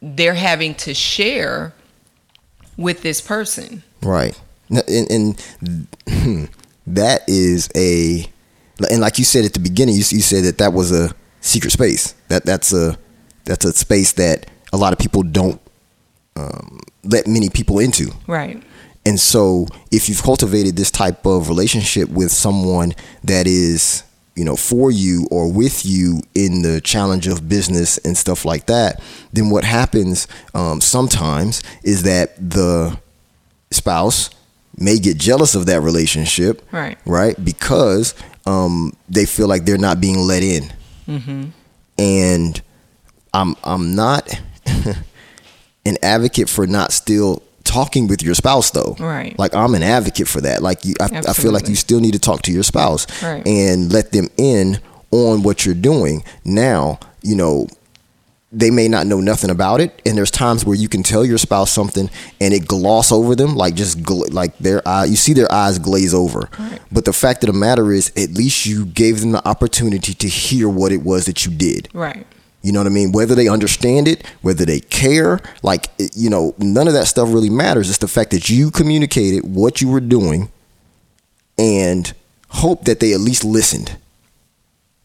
they're 0.02 0.34
having 0.34 0.74
to 0.74 0.92
share 0.92 1.72
with 2.76 3.02
this 3.02 3.20
person. 3.20 3.82
Right 4.02 4.38
and, 4.70 5.10
and 5.10 6.48
that 6.86 7.22
is 7.28 7.68
a 7.74 8.26
and 8.90 9.00
like 9.00 9.18
you 9.18 9.24
said 9.24 9.44
at 9.44 9.52
the 9.52 9.60
beginning, 9.60 9.94
you, 9.94 10.00
you 10.08 10.22
said 10.22 10.44
that 10.44 10.58
that 10.58 10.72
was 10.72 10.92
a 10.92 11.14
secret 11.40 11.70
space. 11.70 12.14
That 12.28 12.44
that's 12.44 12.72
a 12.72 12.98
that's 13.44 13.64
a 13.64 13.72
space 13.72 14.12
that 14.12 14.46
a 14.72 14.76
lot 14.76 14.92
of 14.92 14.98
people 14.98 15.22
don't 15.22 15.60
um, 16.36 16.80
let 17.04 17.26
many 17.26 17.50
people 17.50 17.78
into. 17.78 18.12
Right. 18.26 18.62
And 19.06 19.18
so, 19.18 19.66
if 19.90 20.08
you've 20.08 20.22
cultivated 20.22 20.76
this 20.76 20.90
type 20.90 21.24
of 21.26 21.48
relationship 21.48 22.08
with 22.10 22.30
someone 22.30 22.92
that 23.24 23.46
is, 23.46 24.04
you 24.36 24.44
know, 24.44 24.56
for 24.56 24.90
you 24.90 25.26
or 25.30 25.50
with 25.50 25.86
you 25.86 26.20
in 26.34 26.62
the 26.62 26.80
challenge 26.82 27.26
of 27.26 27.48
business 27.48 27.96
and 27.98 28.16
stuff 28.16 28.44
like 28.44 28.66
that, 28.66 29.02
then 29.32 29.48
what 29.48 29.64
happens 29.64 30.28
um, 30.54 30.80
sometimes 30.82 31.62
is 31.82 32.02
that 32.02 32.36
the 32.36 32.98
spouse 33.70 34.30
may 34.76 34.98
get 34.98 35.18
jealous 35.18 35.54
of 35.54 35.66
that 35.66 35.80
relationship, 35.80 36.66
right? 36.72 36.98
Right, 37.04 37.42
because 37.42 38.14
um, 38.46 38.92
they 39.08 39.26
feel 39.26 39.48
like 39.48 39.64
they're 39.64 39.78
not 39.78 40.00
being 40.00 40.18
let 40.18 40.42
in, 40.42 40.72
mm-hmm. 41.06 41.44
and 41.98 42.62
I'm 43.32 43.56
I'm 43.64 43.94
not 43.94 44.28
an 45.84 45.96
advocate 46.02 46.48
for 46.48 46.66
not 46.66 46.92
still 46.92 47.42
talking 47.64 48.08
with 48.08 48.22
your 48.22 48.34
spouse 48.34 48.70
though. 48.70 48.96
Right. 48.98 49.38
Like 49.38 49.54
i'm 49.54 49.74
an 49.74 49.82
advocate 49.82 50.28
for 50.28 50.40
that. 50.40 50.62
Like 50.62 50.84
you 50.84 50.94
I, 51.00 51.22
I, 51.28 51.32
feel 51.32 51.52
like 51.52 51.68
you 51.68 51.76
still 51.76 52.00
need 52.00 52.14
to 52.14 52.18
talk 52.18 52.42
to 52.42 52.52
your 52.52 52.62
spouse 52.62 53.06
right. 53.22 53.46
and 53.46 53.92
let 53.92 54.12
them 54.12 54.28
in 54.36 54.78
on 55.12 55.42
what 55.42 55.64
you're 55.64 55.74
doing. 55.74 56.24
Now 56.44 56.98
you 57.22 57.36
know 57.36 57.68
they 58.52 58.70
may 58.70 58.88
not 58.88 59.06
know 59.06 59.20
nothing 59.20 59.50
about 59.50 59.80
it. 59.80 60.02
And 60.04 60.16
there's 60.18 60.30
times 60.30 60.64
where 60.64 60.76
you 60.76 60.88
can 60.88 61.02
tell 61.02 61.24
your 61.24 61.38
spouse 61.38 61.70
something 61.70 62.10
and 62.40 62.52
it 62.52 62.66
gloss 62.66 63.12
over 63.12 63.36
them 63.36 63.54
like 63.54 63.74
just 63.74 64.02
gl- 64.02 64.32
like 64.32 64.56
their 64.58 64.86
eye 64.86 65.04
you 65.04 65.16
see 65.16 65.32
their 65.32 65.50
eyes 65.52 65.78
glaze 65.78 66.12
over. 66.14 66.48
Right. 66.58 66.80
but 66.90 67.04
the 67.04 67.12
fact 67.12 67.44
of 67.44 67.52
the 67.52 67.58
matter 67.58 67.92
is 67.92 68.10
at 68.16 68.30
least 68.30 68.66
you 68.66 68.86
gave 68.86 69.20
them 69.20 69.32
the 69.32 69.46
opportunity 69.48 70.14
to 70.14 70.28
hear 70.28 70.68
what 70.68 70.90
it 70.92 71.02
was 71.02 71.26
that 71.26 71.46
you 71.46 71.52
did. 71.52 71.88
Right. 71.92 72.26
You 72.62 72.72
know 72.72 72.80
what 72.80 72.86
i 72.88 72.90
mean? 72.90 73.12
Whether 73.12 73.34
they 73.34 73.48
understand 73.48 74.08
it 74.08 74.26
whether 74.42 74.64
they 74.64 74.80
care 74.80 75.40
like 75.62 75.86
eh, 76.00 76.08
you 76.14 76.28
know 76.28 76.54
none 76.58 76.88
of 76.88 76.94
that 76.94 77.06
stuff 77.06 77.32
really 77.32 77.50
matters. 77.50 77.88
It's 77.88 77.98
the 77.98 78.08
fact 78.08 78.32
that 78.32 78.50
you 78.50 78.70
communicated 78.70 79.44
what 79.44 79.80
you 79.80 79.88
were 79.88 80.00
doing 80.00 80.50
and 81.56 82.12
hope 82.48 82.84
that 82.86 82.98
they 82.98 83.12
at 83.12 83.20
least 83.20 83.44
listened 83.44 83.96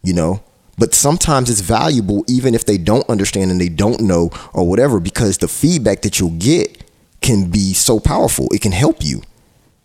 you 0.02 0.14
know 0.14 0.42
but 0.78 0.94
sometimes 0.94 1.50
it's 1.50 1.62
valuable 1.62 2.26
even 2.28 2.54
if 2.54 2.66
they 2.66 2.78
don't 2.78 3.08
understand 3.10 3.52
and 3.52 3.62
they 3.62 3.70
don't 3.70 4.02
know 4.02 4.30
or 4.54 4.68
whatever 4.68 5.00
because 5.00 5.38
the 5.38 5.48
feedback 5.48 6.02
that 6.02 6.20
you'll 6.20 6.32
get 6.32 6.84
can 7.22 7.50
be 7.50 7.74
so 7.74 8.00
powerful. 8.00 8.48
It 8.52 8.62
can 8.62 8.72
help 8.72 9.04
you 9.04 9.22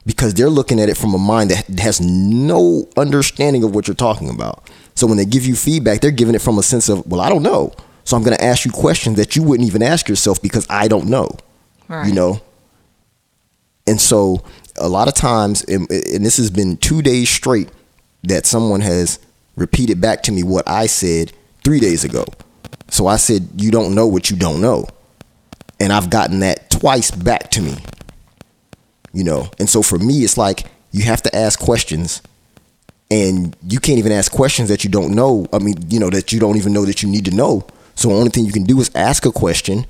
because 0.04 0.34
they're 0.34 0.50
looking 0.50 0.80
at 0.80 0.88
it 0.88 0.96
from 0.96 1.14
a 1.14 1.18
mind 1.18 1.50
that 1.50 1.78
has 1.78 2.00
no 2.00 2.88
understanding 2.96 3.62
of 3.64 3.74
what 3.74 3.86
you're 3.86 3.94
talking 3.94 4.28
about. 4.28 4.68
So 4.94 5.06
when 5.06 5.16
they 5.16 5.24
give 5.24 5.46
you 5.46 5.54
feedback 5.54 6.00
they're 6.00 6.10
giving 6.10 6.34
it 6.34 6.42
from 6.42 6.58
a 6.58 6.62
sense 6.62 6.88
of 6.88 7.06
well 7.06 7.20
i 7.20 7.28
don't 7.28 7.42
know. 7.42 7.72
So 8.04 8.16
i'm 8.16 8.22
going 8.22 8.36
to 8.36 8.44
ask 8.44 8.64
you 8.64 8.72
questions 8.72 9.16
that 9.16 9.36
you 9.36 9.42
wouldn't 9.42 9.66
even 9.66 9.82
ask 9.82 10.08
yourself 10.08 10.42
because 10.42 10.66
i 10.68 10.88
don't 10.88 11.06
know 11.06 11.36
right. 11.90 12.08
you 12.08 12.14
know? 12.14 12.40
And 13.86 14.00
so 14.00 14.44
a 14.76 14.88
lot 14.88 15.08
of 15.08 15.14
times 15.14 15.62
and, 15.64 15.90
and 15.90 16.24
this 16.24 16.36
has 16.36 16.50
been 16.50 16.76
two 16.76 17.02
days 17.02 17.28
straight 17.28 17.68
that 18.22 18.46
someone 18.46 18.80
has 18.80 19.18
repeated 19.60 20.00
back 20.00 20.22
to 20.22 20.32
me 20.32 20.42
what 20.42 20.66
I 20.66 20.86
said 20.86 21.32
three 21.62 21.80
days 21.80 22.02
ago. 22.02 22.24
So 22.88 23.06
I 23.06 23.16
said, 23.16 23.48
You 23.56 23.70
don't 23.70 23.94
know 23.94 24.06
what 24.06 24.30
you 24.30 24.36
don't 24.36 24.60
know. 24.60 24.88
And 25.78 25.92
I've 25.92 26.10
gotten 26.10 26.40
that 26.40 26.70
twice 26.70 27.10
back 27.10 27.50
to 27.52 27.62
me. 27.62 27.76
You 29.12 29.24
know, 29.24 29.50
and 29.58 29.68
so 29.68 29.82
for 29.82 29.98
me, 29.98 30.24
it's 30.24 30.38
like 30.38 30.66
you 30.92 31.04
have 31.04 31.22
to 31.22 31.36
ask 31.36 31.58
questions 31.60 32.22
and 33.10 33.56
you 33.66 33.80
can't 33.80 33.98
even 33.98 34.12
ask 34.12 34.32
questions 34.32 34.68
that 34.68 34.82
you 34.82 34.90
don't 34.90 35.14
know. 35.14 35.46
I 35.52 35.58
mean, 35.58 35.74
you 35.88 36.00
know, 36.00 36.10
that 36.10 36.32
you 36.32 36.40
don't 36.40 36.56
even 36.56 36.72
know 36.72 36.84
that 36.86 37.02
you 37.02 37.08
need 37.08 37.24
to 37.26 37.34
know. 37.34 37.66
So 37.96 38.08
the 38.08 38.14
only 38.14 38.30
thing 38.30 38.44
you 38.44 38.52
can 38.52 38.64
do 38.64 38.80
is 38.80 38.90
ask 38.94 39.26
a 39.26 39.32
question. 39.32 39.84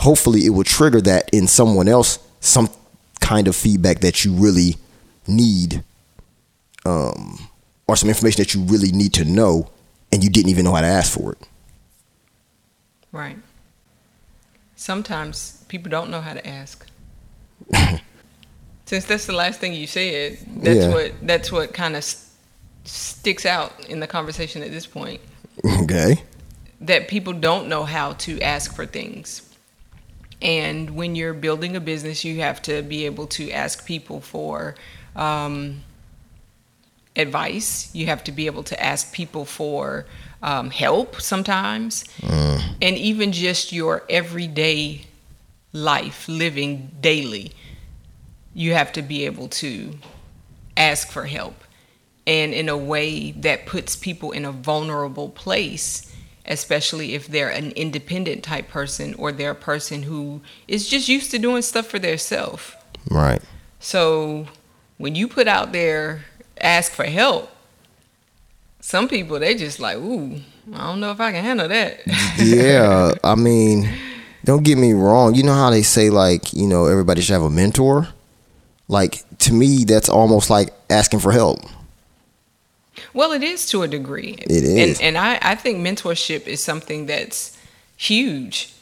Hopefully, 0.00 0.44
it 0.44 0.50
will 0.50 0.64
trigger 0.64 1.00
that 1.02 1.30
in 1.32 1.46
someone 1.46 1.88
else, 1.88 2.18
some 2.40 2.68
kind 3.20 3.48
of 3.48 3.56
feedback 3.56 4.00
that 4.00 4.24
you 4.24 4.32
really 4.34 4.76
need. 5.26 5.82
Um, 6.84 7.48
or 7.88 7.96
some 7.96 8.08
information 8.08 8.42
that 8.42 8.54
you 8.54 8.62
really 8.62 8.92
need 8.92 9.12
to 9.14 9.24
know 9.24 9.70
and 10.12 10.22
you 10.24 10.30
didn't 10.30 10.50
even 10.50 10.64
know 10.64 10.74
how 10.74 10.80
to 10.80 10.86
ask 10.86 11.12
for 11.18 11.32
it. 11.32 11.38
Right. 13.12 13.38
Sometimes 14.74 15.64
people 15.68 15.90
don't 15.90 16.10
know 16.10 16.20
how 16.20 16.34
to 16.34 16.46
ask. 16.46 16.86
Since 18.86 19.04
that's 19.06 19.26
the 19.26 19.32
last 19.32 19.58
thing 19.60 19.72
you 19.72 19.86
said, 19.86 20.38
that's 20.58 20.78
Yeah. 20.78 20.88
what 20.92 21.12
that's 21.22 21.50
what 21.50 21.72
kind 21.72 21.96
of 21.96 22.04
st- 22.04 22.22
sticks 22.84 23.44
out 23.46 23.72
in 23.88 23.98
the 24.00 24.06
conversation 24.06 24.62
at 24.62 24.70
this 24.70 24.86
point. 24.86 25.20
Okay. 25.82 26.22
that 26.82 27.08
people 27.08 27.32
don't 27.32 27.68
know 27.68 27.84
how 27.84 28.12
to 28.12 28.38
ask 28.42 28.74
for 28.76 28.84
things. 28.84 29.42
And 30.42 30.90
when 30.90 31.16
you're 31.16 31.32
building 31.32 31.74
a 31.74 31.80
business, 31.80 32.22
you 32.24 32.40
have 32.40 32.60
to 32.62 32.82
be 32.82 33.06
able 33.06 33.26
to 33.28 33.50
ask 33.50 33.86
people 33.86 34.20
for 34.20 34.74
um, 35.16 35.82
advice. 37.16 37.94
You 37.94 38.06
have 38.06 38.22
to 38.24 38.32
be 38.32 38.46
able 38.46 38.62
to 38.64 38.82
ask 38.82 39.12
people 39.12 39.44
for 39.44 40.06
um, 40.42 40.70
help 40.70 41.20
sometimes. 41.20 42.04
And 42.22 42.96
even 42.98 43.32
just 43.32 43.72
your 43.72 44.04
everyday 44.08 45.06
life, 45.72 46.28
living 46.28 46.90
daily, 47.00 47.52
you 48.54 48.72
have 48.74 48.92
to 48.92 49.02
be 49.02 49.26
able 49.26 49.48
to 49.48 49.94
ask 50.76 51.10
for 51.10 51.24
help 51.26 51.54
and 52.26 52.52
in 52.52 52.68
a 52.68 52.76
way 52.76 53.30
that 53.32 53.66
puts 53.66 53.96
people 53.96 54.32
in 54.32 54.44
a 54.44 54.52
vulnerable 54.52 55.28
place 55.30 56.12
especially 56.48 57.14
if 57.14 57.26
they're 57.26 57.48
an 57.48 57.72
independent 57.72 58.44
type 58.44 58.68
person 58.68 59.14
or 59.14 59.32
they're 59.32 59.50
a 59.50 59.54
person 59.54 60.04
who 60.04 60.40
is 60.68 60.86
just 60.88 61.08
used 61.08 61.30
to 61.30 61.38
doing 61.38 61.62
stuff 61.62 61.86
for 61.86 61.98
themselves 61.98 62.74
Right. 63.10 63.40
so 63.80 64.46
when 64.98 65.14
you 65.14 65.28
put 65.28 65.48
out 65.48 65.72
there 65.72 66.24
ask 66.60 66.92
for 66.92 67.04
help 67.04 67.50
some 68.80 69.08
people 69.08 69.38
they 69.38 69.54
just 69.54 69.80
like 69.80 69.96
ooh 69.96 70.40
i 70.72 70.86
don't 70.86 71.00
know 71.00 71.10
if 71.10 71.20
i 71.20 71.32
can 71.32 71.42
handle 71.42 71.68
that 71.68 72.00
yeah, 72.38 73.14
I 73.24 73.34
mean, 73.34 73.88
don't 74.44 74.62
get 74.62 74.78
me 74.78 74.92
wrong. 74.92 75.34
You 75.34 75.42
know 75.42 75.54
how 75.54 75.70
they 75.70 75.82
say 75.82 76.10
like, 76.10 76.52
you 76.52 76.66
know, 76.66 76.86
everybody 76.86 77.20
should 77.20 77.32
have 77.32 77.42
a 77.42 77.50
mentor? 77.50 78.08
Like 78.88 79.24
to 79.38 79.52
me 79.52 79.84
that's 79.84 80.08
almost 80.08 80.50
like 80.50 80.72
asking 80.90 81.20
for 81.20 81.32
help. 81.32 81.60
Well, 83.12 83.32
it 83.32 83.42
is 83.42 83.68
to 83.70 83.82
a 83.82 83.88
degree. 83.88 84.36
It 84.42 84.50
is. 84.50 85.00
And, 85.00 85.16
and 85.16 85.18
I, 85.18 85.38
I 85.42 85.54
think 85.54 85.78
mentorship 85.78 86.46
is 86.46 86.62
something 86.62 87.06
that's 87.06 87.58
huge. 87.96 88.72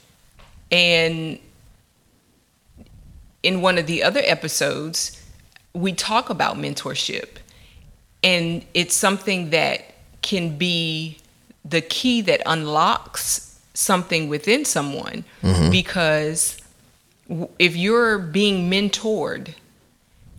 And 0.71 1.38
in 3.43 3.62
one 3.62 3.78
of 3.78 3.87
the 3.87 4.02
other 4.02 4.21
episodes, 4.25 5.23
we 5.73 5.93
talk 5.93 6.31
about 6.31 6.57
mentorship. 6.57 7.38
And 8.25 8.64
it's 8.75 8.97
something 8.97 9.50
that 9.50 9.83
can 10.23 10.59
be 10.59 11.19
the 11.64 11.81
key 11.81 12.23
that 12.23 12.43
unlocks 12.47 13.61
something 13.75 14.28
within 14.28 14.64
someone. 14.64 15.25
Mm-hmm. 15.43 15.71
Because 15.71 16.57
if 17.59 17.76
you're 17.76 18.19
being 18.19 18.71
mentored 18.71 19.54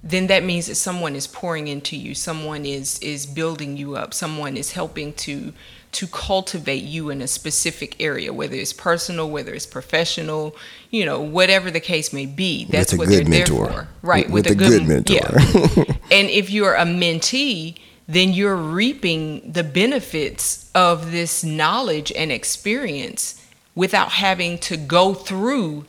then 0.06 0.28
that 0.28 0.44
means 0.44 0.68
that 0.68 0.76
someone 0.76 1.16
is 1.16 1.26
pouring 1.26 1.68
into 1.68 1.98
you. 1.98 2.14
Someone 2.14 2.64
is 2.64 3.00
is 3.00 3.26
building 3.26 3.76
you 3.76 3.96
up. 3.96 4.14
Someone 4.14 4.56
is 4.56 4.72
helping 4.72 5.14
to 5.14 5.52
to 5.96 6.08
cultivate 6.08 6.84
you 6.84 7.10
in 7.10 7.22
a 7.22 7.28
specific 7.28 7.96
area 8.00 8.32
whether 8.34 8.56
it's 8.56 8.74
personal 8.74 9.30
whether 9.30 9.54
it's 9.54 9.66
professional 9.66 10.56
you 10.92 11.04
know 11.06 11.20
whatever 11.22 11.70
the 11.72 11.80
case 11.80 12.12
may 12.14 12.26
be 12.26 12.66
that's 12.66 12.94
a 12.94 12.98
what 12.98 13.08
good 13.08 13.26
they're 13.26 13.30
mentor. 13.40 13.68
there 13.68 13.74
for 13.84 13.88
right 14.02 14.30
With 14.30 14.48
a 14.48 14.56
good 14.56 14.88
mentor. 14.88 15.14
yeah 15.16 15.84
and 16.18 16.30
if 16.30 16.50
you're 16.50 16.76
a 16.76 16.86
mentee 16.86 17.78
then 18.08 18.34
you're 18.34 18.56
reaping 18.56 19.52
the 19.52 19.64
benefits 19.64 20.70
of 20.76 21.12
this 21.12 21.44
knowledge 21.44 22.12
and 22.16 22.32
experience 22.32 23.42
without 23.74 24.12
having 24.12 24.58
to 24.60 24.78
go 24.78 25.14
through 25.14 25.86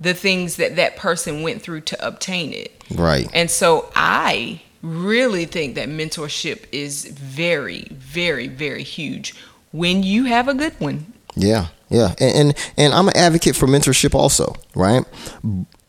the 0.00 0.14
things 0.14 0.56
that 0.56 0.76
that 0.76 0.96
person 0.96 1.42
went 1.42 1.60
through 1.62 1.80
to 1.82 2.06
obtain 2.06 2.52
it 2.52 2.72
Right. 2.94 3.28
and 3.34 3.50
so 3.50 3.90
I 3.94 4.62
really 4.80 5.44
think 5.44 5.74
that 5.74 5.88
mentorship 5.88 6.64
is 6.70 7.04
very, 7.06 7.88
very, 7.90 8.46
very 8.46 8.84
huge 8.84 9.34
when 9.72 10.02
you 10.02 10.24
have 10.24 10.48
a 10.48 10.54
good 10.54 10.78
one. 10.80 11.12
Yeah, 11.34 11.68
yeah, 11.88 12.14
and, 12.18 12.36
and 12.36 12.72
and 12.76 12.94
I'm 12.94 13.08
an 13.08 13.16
advocate 13.16 13.56
for 13.56 13.66
mentorship 13.66 14.14
also, 14.14 14.54
right? 14.74 15.04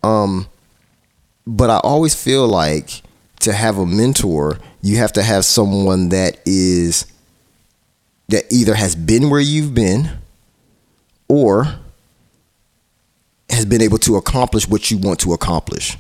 Um, 0.04 0.48
but 1.48 1.70
I 1.70 1.80
always 1.80 2.16
feel 2.16 2.48
like 2.48 3.02
to 3.42 3.54
have 3.54 3.78
a 3.78 3.86
mentor, 3.86 4.60
you 4.82 4.98
have 4.98 5.14
to 5.14 5.24
have 5.24 5.46
someone 5.46 6.10
that 6.10 6.40
is 6.46 7.06
that 8.28 8.46
either 8.52 8.76
has 8.76 8.96
been 8.96 9.30
where 9.30 9.40
you've 9.40 9.74
been, 9.74 10.20
or 11.28 11.80
has 13.50 13.66
been 13.66 13.82
able 13.82 13.98
to 13.98 14.16
accomplish 14.18 14.68
what 14.68 14.92
you 14.92 14.98
want 14.98 15.20
to 15.22 15.34
accomplish, 15.34 15.98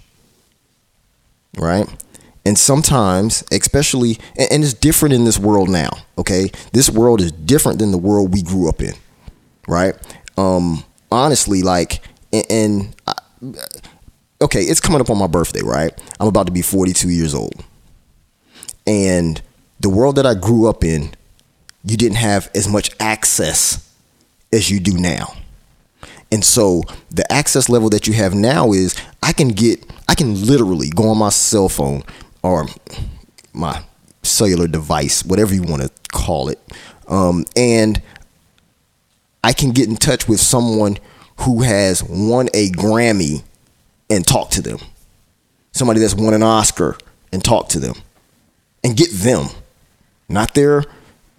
right? 1.57 1.87
And 2.45 2.57
sometimes, 2.57 3.43
especially, 3.51 4.17
and, 4.37 4.51
and 4.51 4.63
it's 4.63 4.73
different 4.73 5.13
in 5.13 5.25
this 5.25 5.37
world 5.37 5.69
now. 5.69 5.89
Okay, 6.17 6.51
this 6.73 6.89
world 6.89 7.21
is 7.21 7.31
different 7.31 7.79
than 7.79 7.91
the 7.91 7.97
world 7.97 8.33
we 8.33 8.41
grew 8.41 8.69
up 8.69 8.81
in, 8.81 8.93
right? 9.67 9.95
Um, 10.37 10.83
honestly, 11.11 11.61
like, 11.61 12.01
and, 12.31 12.45
and 12.49 12.95
I, 13.07 13.13
okay, 14.41 14.61
it's 14.61 14.79
coming 14.79 15.01
up 15.01 15.09
on 15.09 15.17
my 15.17 15.27
birthday, 15.27 15.61
right? 15.63 15.91
I'm 16.19 16.27
about 16.27 16.47
to 16.47 16.53
be 16.53 16.61
42 16.61 17.09
years 17.09 17.33
old, 17.33 17.63
and 18.87 19.41
the 19.79 19.89
world 19.89 20.15
that 20.15 20.25
I 20.25 20.33
grew 20.33 20.67
up 20.67 20.83
in, 20.83 21.13
you 21.83 21.97
didn't 21.97 22.17
have 22.17 22.49
as 22.53 22.67
much 22.67 22.91
access 22.99 23.93
as 24.51 24.69
you 24.69 24.79
do 24.79 24.97
now. 24.97 25.33
And 26.31 26.43
so 26.43 26.83
the 27.09 27.29
access 27.31 27.69
level 27.69 27.89
that 27.89 28.07
you 28.07 28.13
have 28.13 28.35
now 28.35 28.71
is 28.71 28.95
I 29.23 29.33
can 29.33 29.49
get 29.49 29.83
I 30.07 30.15
can 30.15 30.45
literally 30.45 30.89
go 30.89 31.09
on 31.09 31.17
my 31.17 31.29
cell 31.29 31.69
phone 31.69 32.03
or 32.43 32.67
my 33.53 33.83
cellular 34.23 34.67
device, 34.67 35.23
whatever 35.23 35.53
you 35.53 35.63
want 35.63 35.81
to 35.81 35.91
call 36.11 36.49
it, 36.49 36.59
um, 37.07 37.45
and 37.55 38.01
I 39.43 39.53
can 39.53 39.71
get 39.71 39.87
in 39.87 39.95
touch 39.95 40.27
with 40.27 40.39
someone 40.39 40.97
who 41.39 41.61
has 41.61 42.03
won 42.03 42.49
a 42.53 42.69
Grammy 42.69 43.43
and 44.09 44.25
talk 44.25 44.49
to 44.51 44.61
them. 44.61 44.79
Somebody 45.71 45.99
that's 45.99 46.15
won 46.15 46.33
an 46.33 46.43
Oscar 46.43 46.97
and 47.31 47.43
talk 47.43 47.69
to 47.69 47.79
them 47.79 47.95
and 48.83 48.97
get 48.97 49.11
them, 49.11 49.47
not 50.27 50.53
their 50.53 50.83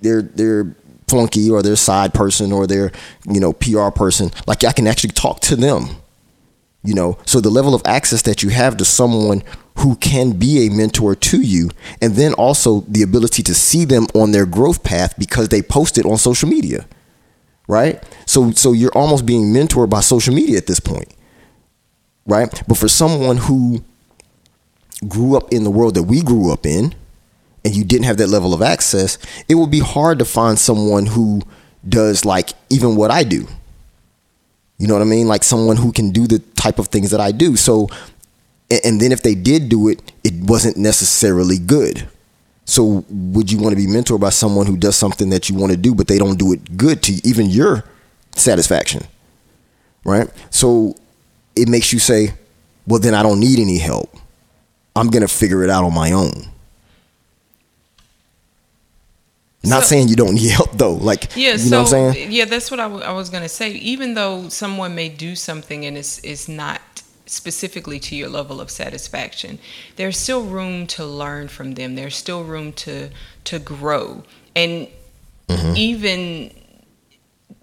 their 0.01 0.23
their 0.23 0.75
flunky 1.09 1.51
or 1.51 1.63
their 1.63 1.77
side 1.77 2.15
person 2.15 2.53
or 2.53 2.67
their 2.67 2.93
you 3.29 3.41
know 3.41 3.53
PR 3.53 3.91
person. 3.91 4.31
Like 4.47 4.65
I 4.65 4.73
can 4.73 4.87
actually 4.87 5.11
talk 5.11 5.41
to 5.41 5.57
them. 5.57 5.89
You 6.83 6.95
know, 6.95 7.19
so 7.27 7.43
the 7.43 7.51
level 7.51 7.75
of 7.75 7.83
access 7.85 8.23
that 8.23 8.43
you 8.43 8.49
have 8.49 8.79
to 8.79 8.87
someone 8.87 9.43
who 9.81 9.97
can 9.97 10.33
be 10.33 10.67
a 10.67 10.71
mentor 10.71 11.15
to 11.15 11.41
you, 11.41 11.71
and 12.01 12.15
then 12.15 12.35
also 12.35 12.81
the 12.83 13.03
ability 13.03 13.43
to 13.43 13.55
see 13.55 13.85
them 13.85 14.07
on 14.15 14.33
their 14.33 14.47
growth 14.47 14.83
path 14.83 15.15
because 15.19 15.49
they 15.49 15.63
post 15.63 15.99
it 15.99 16.07
on 16.07 16.19
social 16.19 16.49
media, 16.49 16.87
right? 17.67 18.03
So, 18.27 18.51
so 18.53 18.73
you're 18.73 18.97
almost 18.97 19.27
being 19.27 19.53
mentored 19.53 19.91
by 19.91 20.01
social 20.01 20.35
media 20.35 20.59
at 20.59 20.67
this 20.67 20.81
point, 20.81 21.13
right? 22.27 22.63
But 22.69 22.77
for 22.79 22.89
someone 22.89 23.39
who 23.39 23.83
grew 25.09 25.37
up 25.37 25.53
in 25.53 25.65
the 25.65 25.71
world 25.71 25.95
that 25.95 26.05
we 26.05 26.23
grew 26.23 26.53
up 26.53 26.67
in, 26.67 26.95
and 27.65 27.75
you 27.75 27.85
didn't 27.85 28.05
have 28.05 28.17
that 28.19 28.29
level 28.29 28.55
of 28.55 28.63
access, 28.63 29.19
it 29.49 29.55
would 29.55 29.71
be 29.71 29.81
hard 29.81 30.19
to 30.19 30.25
find 30.25 30.59
someone 30.59 31.07
who 31.07 31.43
does 31.87 32.25
like 32.25 32.51
even 32.71 32.97
what 32.97 33.11
I 33.11 33.23
do. 33.23 33.47
You 34.79 34.87
know 34.87 34.95
what 34.95 35.03
I 35.03 35.07
mean? 35.07 35.29
Like 35.29 35.45
someone 35.45 35.77
who 35.77 35.93
can 35.93 36.11
do 36.11 36.27
the 36.27 36.39
type 36.39 36.79
of 36.79 36.89
things 36.89 37.11
that 37.11 37.21
I 37.21 37.33
do. 37.33 37.57
So, 37.57 37.89
and 38.85 39.01
then 39.01 39.13
if 39.13 39.23
they 39.23 39.35
did 39.35 39.69
do 39.69 39.89
it, 39.89 40.13
it 40.25 40.35
wasn't 40.35 40.77
necessarily 40.77 41.59
good. 41.59 42.09
So, 42.65 43.05
would 43.11 43.51
you 43.51 43.59
want 43.59 43.73
to 43.73 43.77
be 43.77 43.87
mentored 43.89 44.21
by 44.21 44.31
someone 44.31 44.67
who 44.67 44.77
does 44.77 44.95
something 44.95 45.31
that 45.31 45.49
you 45.49 45.57
want 45.57 45.73
to 45.73 45.77
do, 45.77 45.93
but 45.95 46.07
they 46.07 46.19
don't 46.19 46.39
do 46.39 46.53
it 46.53 46.77
good 46.77 47.03
to 47.05 47.13
even 47.27 47.47
your 47.47 47.85
satisfaction? 48.37 49.03
Right? 50.05 50.29
So, 50.51 50.95
it 51.57 51.69
makes 51.69 51.93
you 51.93 51.99
say, 51.99 52.33
well, 52.87 53.01
then 53.01 53.13
I 53.15 53.23
don't 53.25 53.41
need 53.41 53.59
any 53.59 53.79
help. 53.79 54.15
I'm 54.95 55.09
going 55.09 55.23
to 55.23 55.29
figure 55.29 55.65
it 55.65 55.71
out 55.71 55.83
on 55.85 55.93
my 55.93 56.13
own. 56.13 56.45
Not 59.63 59.83
So- 59.83 59.89
saying 59.91 60.09
you 60.09 60.17
don't 60.17 60.35
need 60.35 60.51
help 60.51 60.73
though. 60.79 60.95
Like, 60.95 61.37
Yeah, 61.37 61.53
you 61.53 61.59
so 61.59 61.71
know 61.71 61.83
what 61.83 61.93
I'm 61.93 62.13
saying? 62.15 62.33
yeah, 62.33 62.47
that's 62.47 62.71
what 62.71 62.81
I, 62.81 62.85
w- 62.85 63.05
I 63.05 63.13
was 63.13 63.29
gonna 63.29 63.49
say. 63.49 63.73
Even 63.73 64.15
though 64.15 64.49
someone 64.49 64.95
may 64.95 65.11
do 65.11 65.37
something 65.37 65.85
and 65.85 65.99
it's 65.99 66.19
it's 66.25 66.49
not 66.49 66.81
specifically 67.31 67.99
to 68.01 68.17
your 68.17 68.29
level 68.29 68.61
of 68.61 68.71
satisfaction, 68.71 69.59
there's 69.97 70.17
still 70.17 70.45
room 70.45 70.87
to 70.89 71.05
learn 71.07 71.49
from 71.49 71.75
them. 71.75 71.95
There's 71.95 72.17
still 72.17 72.45
room 72.45 72.73
to 72.75 73.11
to 73.45 73.59
grow, 73.59 74.25
and 74.55 74.89
Mm-hmm. 75.51 75.77
even 75.77 76.53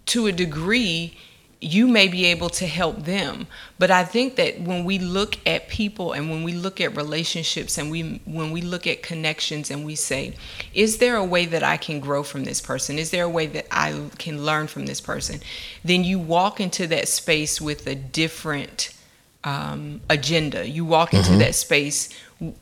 to 0.07 0.27
a 0.27 0.31
degree, 0.33 1.17
you 1.61 1.87
may 1.87 2.07
be 2.07 2.25
able 2.25 2.49
to 2.49 2.67
help 2.67 3.05
them 3.05 3.47
but 3.79 3.89
i 3.89 4.03
think 4.03 4.35
that 4.35 4.61
when 4.61 4.85
we 4.85 4.99
look 4.99 5.39
at 5.47 5.67
people 5.67 6.11
and 6.11 6.29
when 6.29 6.43
we 6.43 6.53
look 6.53 6.79
at 6.79 6.95
relationships 6.95 7.79
and 7.79 7.89
we 7.89 8.21
when 8.25 8.51
we 8.51 8.61
look 8.61 8.85
at 8.85 9.01
connections 9.01 9.71
and 9.71 9.83
we 9.83 9.95
say 9.95 10.35
is 10.75 10.99
there 10.99 11.15
a 11.15 11.25
way 11.25 11.47
that 11.47 11.63
i 11.63 11.75
can 11.75 11.99
grow 11.99 12.21
from 12.21 12.43
this 12.43 12.61
person 12.61 12.99
is 12.99 13.09
there 13.09 13.23
a 13.23 13.29
way 13.29 13.47
that 13.47 13.65
i 13.71 14.07
can 14.19 14.45
learn 14.45 14.67
from 14.67 14.85
this 14.85 15.01
person 15.01 15.39
then 15.83 16.03
you 16.03 16.19
walk 16.19 16.59
into 16.59 16.85
that 16.85 17.07
space 17.07 17.59
with 17.59 17.87
a 17.87 17.95
different 17.95 18.93
um, 19.47 20.01
agenda. 20.09 20.67
You 20.67 20.83
walk 20.83 21.13
into 21.13 21.29
mm-hmm. 21.29 21.39
that 21.39 21.55
space 21.55 22.09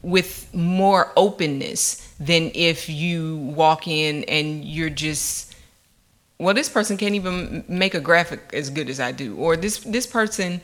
with 0.04 0.54
more 0.54 1.12
openness 1.18 2.14
than 2.20 2.52
if 2.54 2.90
you 2.90 3.38
walk 3.38 3.88
in 3.88 4.24
and 4.26 4.64
you're 4.64 4.90
just 4.90 5.54
well 6.38 6.54
this 6.54 6.70
person 6.70 6.96
can't 6.96 7.16
even 7.16 7.66
make 7.68 7.94
a 7.94 8.00
graphic 8.00 8.40
as 8.54 8.70
good 8.70 8.90
as 8.90 9.02
i 9.02 9.12
do 9.12 9.36
or 9.36 9.58
this 9.58 9.80
this 9.80 10.08
person 10.08 10.62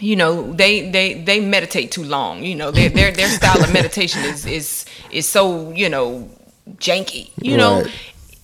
you 0.00 0.16
know 0.16 0.52
they 0.54 0.90
they 0.90 1.14
they 1.22 1.38
meditate 1.38 1.92
too 1.92 2.02
long 2.02 2.42
you 2.42 2.56
know 2.56 2.72
their 2.72 2.88
their, 2.88 3.12
their 3.12 3.28
style 3.28 3.62
of 3.62 3.72
meditation 3.72 4.20
is 4.24 4.44
is 4.44 4.84
is 5.12 5.28
so 5.28 5.70
you 5.70 5.88
know 5.88 6.28
janky 6.78 7.30
you 7.40 7.56
know? 7.56 7.84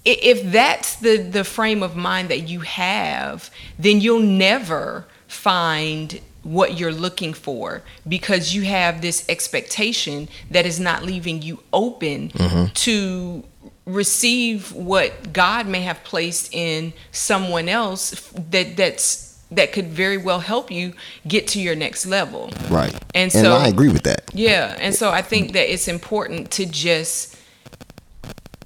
If 0.05 0.50
that's 0.50 0.96
the 0.96 1.16
the 1.16 1.44
frame 1.44 1.83
of 1.83 1.96
mind 1.96 2.28
that 2.28 2.48
you 2.48 2.61
have 2.61 3.50
then 3.78 4.00
you'll 4.00 4.20
never 4.20 5.07
find 5.26 6.20
what 6.42 6.78
you're 6.78 6.92
looking 6.92 7.33
for 7.33 7.83
because 8.09 8.55
you 8.55 8.62
have 8.62 9.00
this 9.00 9.24
expectation 9.28 10.28
that 10.50 10.66
is 10.66 10.81
not 10.81 11.05
leaving 11.05 11.40
you 11.42 11.62
open 11.72 12.31
mm-hmm. 12.31 12.72
to 12.74 13.44
receive 13.87 14.72
what 14.72 15.33
God 15.33 15.66
may 15.66 15.83
have 15.83 16.02
placed 16.05 16.52
in 16.55 16.92
someone 17.11 17.68
else 17.68 18.11
that 18.50 18.76
that's 18.76 19.33
that 19.50 19.72
could 19.72 19.88
very 19.88 20.16
well 20.16 20.40
help 20.40 20.70
you 20.70 20.94
get 21.28 21.46
to 21.46 21.61
your 21.61 21.74
next 21.74 22.07
level. 22.07 22.50
Right. 22.70 22.94
And 23.14 23.31
so 23.31 23.55
and 23.55 23.64
I 23.64 23.68
agree 23.68 23.90
with 23.90 24.05
that. 24.05 24.31
Yeah. 24.33 24.76
And 24.81 24.94
so 24.94 25.11
I 25.11 25.22
think 25.22 25.52
that 25.52 25.70
it's 25.70 25.88
important 25.88 26.50
to 26.52 26.64
just 26.64 27.37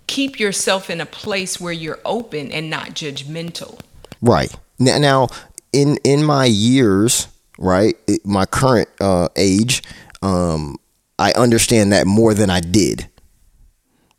keep 0.07 0.39
yourself 0.39 0.89
in 0.89 1.01
a 1.01 1.07
place 1.07 1.61
where 1.61 1.73
you're 1.73 1.99
open 2.05 2.53
and 2.53 2.71
not 2.71 2.91
judgmental. 2.91 3.81
Right. 4.23 4.55
Now, 4.79 4.99
now 4.99 5.29
in 5.73 5.99
in 6.05 6.25
my 6.25 6.45
years, 6.45 7.29
right, 7.59 7.97
my 8.25 8.47
current 8.47 8.89
uh, 9.01 9.29
age, 9.37 9.83
um, 10.23 10.77
I 11.19 11.33
understand 11.33 11.93
that 11.93 12.07
more 12.07 12.35
than 12.35 12.51
I 12.51 12.61
did 12.61 13.09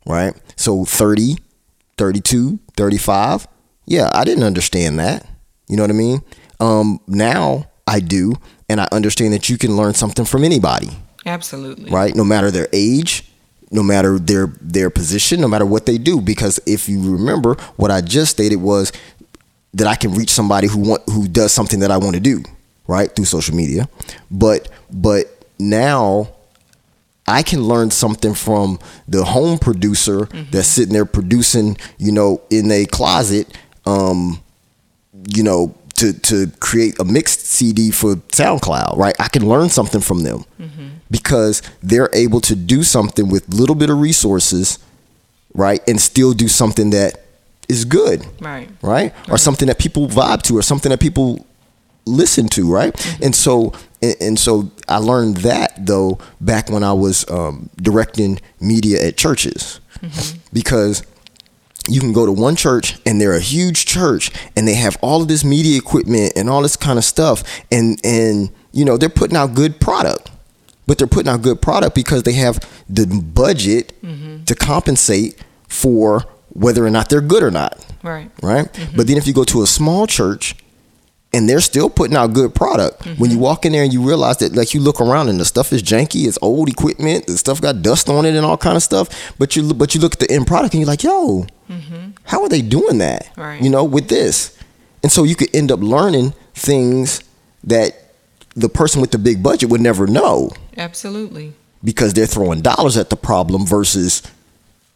right? 0.08 0.34
So 0.56 0.84
30, 0.84 1.36
32, 1.96 2.58
35. 2.76 3.46
Yeah, 3.86 4.10
I 4.12 4.24
didn't 4.24 4.42
understand 4.44 4.98
that. 4.98 5.24
You 5.68 5.76
know 5.76 5.82
what 5.84 5.90
I 5.90 5.94
mean? 5.94 6.22
Um, 6.58 6.98
now 7.06 7.66
I 7.86 8.00
do, 8.00 8.34
and 8.68 8.80
I 8.80 8.88
understand 8.90 9.34
that 9.34 9.48
you 9.48 9.58
can 9.58 9.76
learn 9.76 9.94
something 9.94 10.24
from 10.24 10.42
anybody. 10.42 10.90
Absolutely. 11.24 11.90
Right? 11.90 12.14
No 12.14 12.24
matter 12.24 12.50
their 12.50 12.68
age, 12.72 13.24
no 13.70 13.82
matter 13.82 14.18
their 14.18 14.46
their 14.60 14.88
position, 14.88 15.40
no 15.40 15.48
matter 15.48 15.66
what 15.66 15.84
they 15.84 15.98
do. 15.98 16.20
Because 16.20 16.58
if 16.66 16.88
you 16.88 17.12
remember, 17.12 17.54
what 17.76 17.90
I 17.90 18.00
just 18.00 18.30
stated 18.32 18.56
was 18.56 18.92
that 19.74 19.86
I 19.86 19.94
can 19.94 20.14
reach 20.14 20.30
somebody 20.30 20.68
who 20.68 20.78
want 20.78 21.02
who 21.10 21.28
does 21.28 21.52
something 21.52 21.80
that 21.80 21.90
I 21.90 21.98
want 21.98 22.14
to 22.14 22.20
do, 22.20 22.42
right? 22.88 23.14
Through 23.14 23.26
social 23.26 23.54
media. 23.54 23.88
But 24.30 24.68
but 24.90 25.44
now 25.60 26.30
I 27.28 27.42
can 27.42 27.62
learn 27.62 27.90
something 27.90 28.34
from 28.34 28.80
the 29.06 29.22
home 29.22 29.58
producer 29.58 30.20
mm-hmm. 30.20 30.50
that's 30.50 30.66
sitting 30.66 30.94
there 30.94 31.04
producing, 31.04 31.76
you 31.98 32.10
know, 32.10 32.40
in 32.50 32.72
a 32.72 32.86
closet, 32.86 33.56
um, 33.86 34.42
you 35.28 35.42
know, 35.42 35.74
to 35.96 36.12
to 36.12 36.46
create 36.58 36.98
a 36.98 37.04
mixed 37.04 37.40
CD 37.46 37.90
for 37.90 38.16
SoundCloud, 38.16 38.96
right? 38.96 39.14
I 39.20 39.28
can 39.28 39.46
learn 39.46 39.68
something 39.68 40.00
from 40.00 40.22
them 40.22 40.44
mm-hmm. 40.58 40.88
because 41.10 41.60
they're 41.82 42.10
able 42.14 42.40
to 42.42 42.56
do 42.56 42.82
something 42.82 43.28
with 43.28 43.48
little 43.52 43.74
bit 43.74 43.90
of 43.90 43.98
resources, 43.98 44.78
right, 45.54 45.86
and 45.86 46.00
still 46.00 46.32
do 46.32 46.48
something 46.48 46.90
that 46.90 47.26
is 47.68 47.84
good, 47.84 48.24
right, 48.40 48.70
right, 48.80 49.12
or 49.28 49.36
something 49.36 49.68
that 49.68 49.78
people 49.78 50.08
vibe 50.08 50.42
to, 50.42 50.56
or 50.56 50.62
something 50.62 50.90
that 50.90 51.00
people 51.00 51.44
listen 52.08 52.48
to, 52.48 52.70
right? 52.70 52.92
Mm-hmm. 52.92 53.24
And 53.24 53.34
so 53.34 53.72
and, 54.00 54.38
so 54.38 54.70
I 54.88 54.98
learned 54.98 55.38
that 55.38 55.86
though 55.86 56.18
back 56.40 56.70
when 56.70 56.84
I 56.84 56.92
was 56.92 57.28
um, 57.30 57.68
directing 57.76 58.40
media 58.60 59.04
at 59.04 59.16
churches, 59.16 59.80
mm-hmm. 60.00 60.38
because 60.52 61.02
you 61.88 62.00
can 62.00 62.12
go 62.12 62.26
to 62.26 62.32
one 62.32 62.54
church 62.54 62.98
and 63.06 63.20
they're 63.20 63.36
a 63.36 63.40
huge 63.40 63.86
church 63.86 64.30
and 64.54 64.68
they 64.68 64.74
have 64.74 64.96
all 65.00 65.22
of 65.22 65.28
this 65.28 65.42
media 65.42 65.78
equipment 65.78 66.34
and 66.36 66.48
all 66.48 66.62
this 66.62 66.76
kind 66.76 66.98
of 66.98 67.04
stuff, 67.04 67.42
and 67.72 68.00
and 68.04 68.50
you 68.72 68.84
know 68.84 68.96
they're 68.96 69.08
putting 69.08 69.36
out 69.36 69.54
good 69.54 69.80
product, 69.80 70.30
but 70.86 70.98
they're 70.98 71.06
putting 71.06 71.32
out 71.32 71.42
good 71.42 71.60
product 71.60 71.94
because 71.94 72.22
they 72.22 72.34
have 72.34 72.60
the 72.88 73.06
budget 73.06 74.00
mm-hmm. 74.02 74.44
to 74.44 74.54
compensate 74.54 75.42
for 75.66 76.24
whether 76.50 76.84
or 76.84 76.90
not 76.90 77.08
they're 77.08 77.20
good 77.20 77.42
or 77.42 77.50
not. 77.50 77.84
Right. 78.02 78.30
Right. 78.42 78.72
Mm-hmm. 78.72 78.96
But 78.96 79.06
then 79.06 79.16
if 79.16 79.26
you 79.26 79.34
go 79.34 79.44
to 79.44 79.62
a 79.62 79.66
small 79.66 80.06
church 80.06 80.54
and 81.38 81.48
they're 81.48 81.60
still 81.60 81.88
putting 81.88 82.16
out 82.16 82.32
good 82.32 82.52
product. 82.52 83.04
Mm-hmm. 83.04 83.20
When 83.20 83.30
you 83.30 83.38
walk 83.38 83.64
in 83.64 83.70
there 83.70 83.84
and 83.84 83.92
you 83.92 84.02
realize 84.02 84.38
that, 84.38 84.56
like, 84.56 84.74
you 84.74 84.80
look 84.80 85.00
around 85.00 85.28
and 85.28 85.38
the 85.38 85.44
stuff 85.44 85.72
is 85.72 85.84
janky, 85.84 86.26
it's 86.26 86.36
old 86.42 86.68
equipment, 86.68 87.28
the 87.28 87.38
stuff 87.38 87.60
got 87.60 87.80
dust 87.80 88.08
on 88.08 88.26
it 88.26 88.34
and 88.34 88.44
all 88.44 88.56
kind 88.56 88.76
of 88.76 88.82
stuff. 88.82 89.36
But 89.38 89.54
you, 89.54 89.72
but 89.72 89.94
you 89.94 90.00
look 90.00 90.14
at 90.14 90.18
the 90.18 90.28
end 90.32 90.48
product 90.48 90.74
and 90.74 90.80
you're 90.80 90.88
like, 90.88 91.04
yo, 91.04 91.46
mm-hmm. 91.70 92.10
how 92.24 92.42
are 92.42 92.48
they 92.48 92.60
doing 92.60 92.98
that? 92.98 93.30
Right. 93.36 93.62
You 93.62 93.70
know, 93.70 93.84
with 93.84 94.08
this, 94.08 94.58
and 95.04 95.12
so 95.12 95.22
you 95.22 95.36
could 95.36 95.54
end 95.54 95.70
up 95.70 95.78
learning 95.78 96.34
things 96.54 97.22
that 97.62 97.92
the 98.56 98.68
person 98.68 99.00
with 99.00 99.12
the 99.12 99.18
big 99.18 99.40
budget 99.40 99.70
would 99.70 99.80
never 99.80 100.08
know. 100.08 100.50
Absolutely. 100.76 101.52
Because 101.84 102.14
they're 102.14 102.26
throwing 102.26 102.62
dollars 102.62 102.96
at 102.96 103.10
the 103.10 103.16
problem 103.16 103.64
versus 103.64 104.22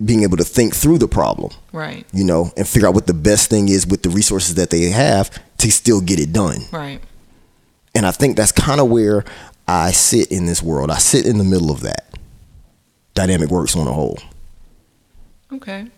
being 0.05 0.25
able 0.25 0.39
to 0.39 0.45
think 0.45 0.75
through 0.75 0.99
the 0.99 1.07
problem. 1.07 1.53
Right. 1.73 2.05
You 2.13 2.25
know, 2.25 2.51
and 2.57 2.67
figure 2.67 2.89
out 2.89 2.95
what 2.95 3.07
the 3.07 3.15
best 3.15 3.49
thing 3.49 3.69
is 3.69 3.87
with 3.87 4.03
the 4.03 4.11
resources 4.11 4.57
that 4.57 4.71
they 4.71 4.87
have 4.91 5.31
to 5.63 5.73
still 5.73 6.01
get 6.01 6.21
it 6.21 6.33
done. 6.33 6.59
Right. 6.71 7.01
And 7.95 8.07
I 8.07 8.11
think 8.11 8.37
that's 8.37 8.53
kind 8.53 8.81
of 8.81 8.89
where 8.89 9.25
I 9.67 9.93
sit 9.93 10.31
in 10.31 10.47
this 10.47 10.63
world. 10.63 10.91
I 10.91 10.99
sit 10.99 11.27
in 11.27 11.39
the 11.39 11.45
middle 11.45 11.71
of 11.71 11.81
that. 11.81 12.15
Dynamic 13.15 13.51
works 13.51 13.77
on 13.77 13.87
a 13.87 13.93
whole. 13.93 14.19
Okay. 15.53 15.89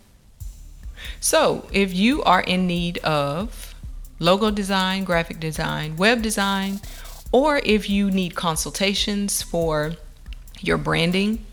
So, 1.21 1.69
if 1.73 1.95
you 1.95 2.23
are 2.23 2.41
in 2.41 2.67
need 2.67 2.99
of 2.99 3.75
logo 4.19 4.51
design, 4.51 5.05
graphic 5.05 5.41
design, 5.41 5.97
web 5.97 6.23
design, 6.23 6.81
or 7.33 7.61
if 7.65 7.89
you 7.89 8.11
need 8.11 8.35
consultations 8.35 9.43
for 9.43 9.95
your 10.61 10.79
branding, 10.79 11.45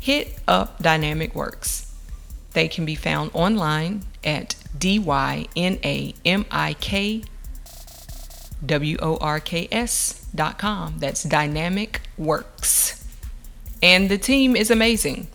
hit 0.00 0.38
up 0.46 0.82
Dynamik 0.82 1.34
Works. 1.34 1.92
They 2.52 2.68
can 2.68 2.84
be 2.84 2.94
found 2.94 3.30
online 3.34 4.02
at 4.24 4.56
D 4.78 4.98
Y 4.98 5.46
N 5.56 5.78
A 5.84 6.14
M 6.24 6.46
I 6.50 6.74
K 6.74 7.22
W 8.64 8.96
O 9.00 9.16
R 9.18 9.40
K 9.40 9.68
S 9.70 10.26
dot 10.34 10.58
com. 10.58 10.98
That's 10.98 11.24
Dynamik 11.24 11.98
Works. 12.16 13.04
And 13.82 14.08
the 14.08 14.18
team 14.18 14.56
is 14.56 14.70
amazing. 14.70 15.28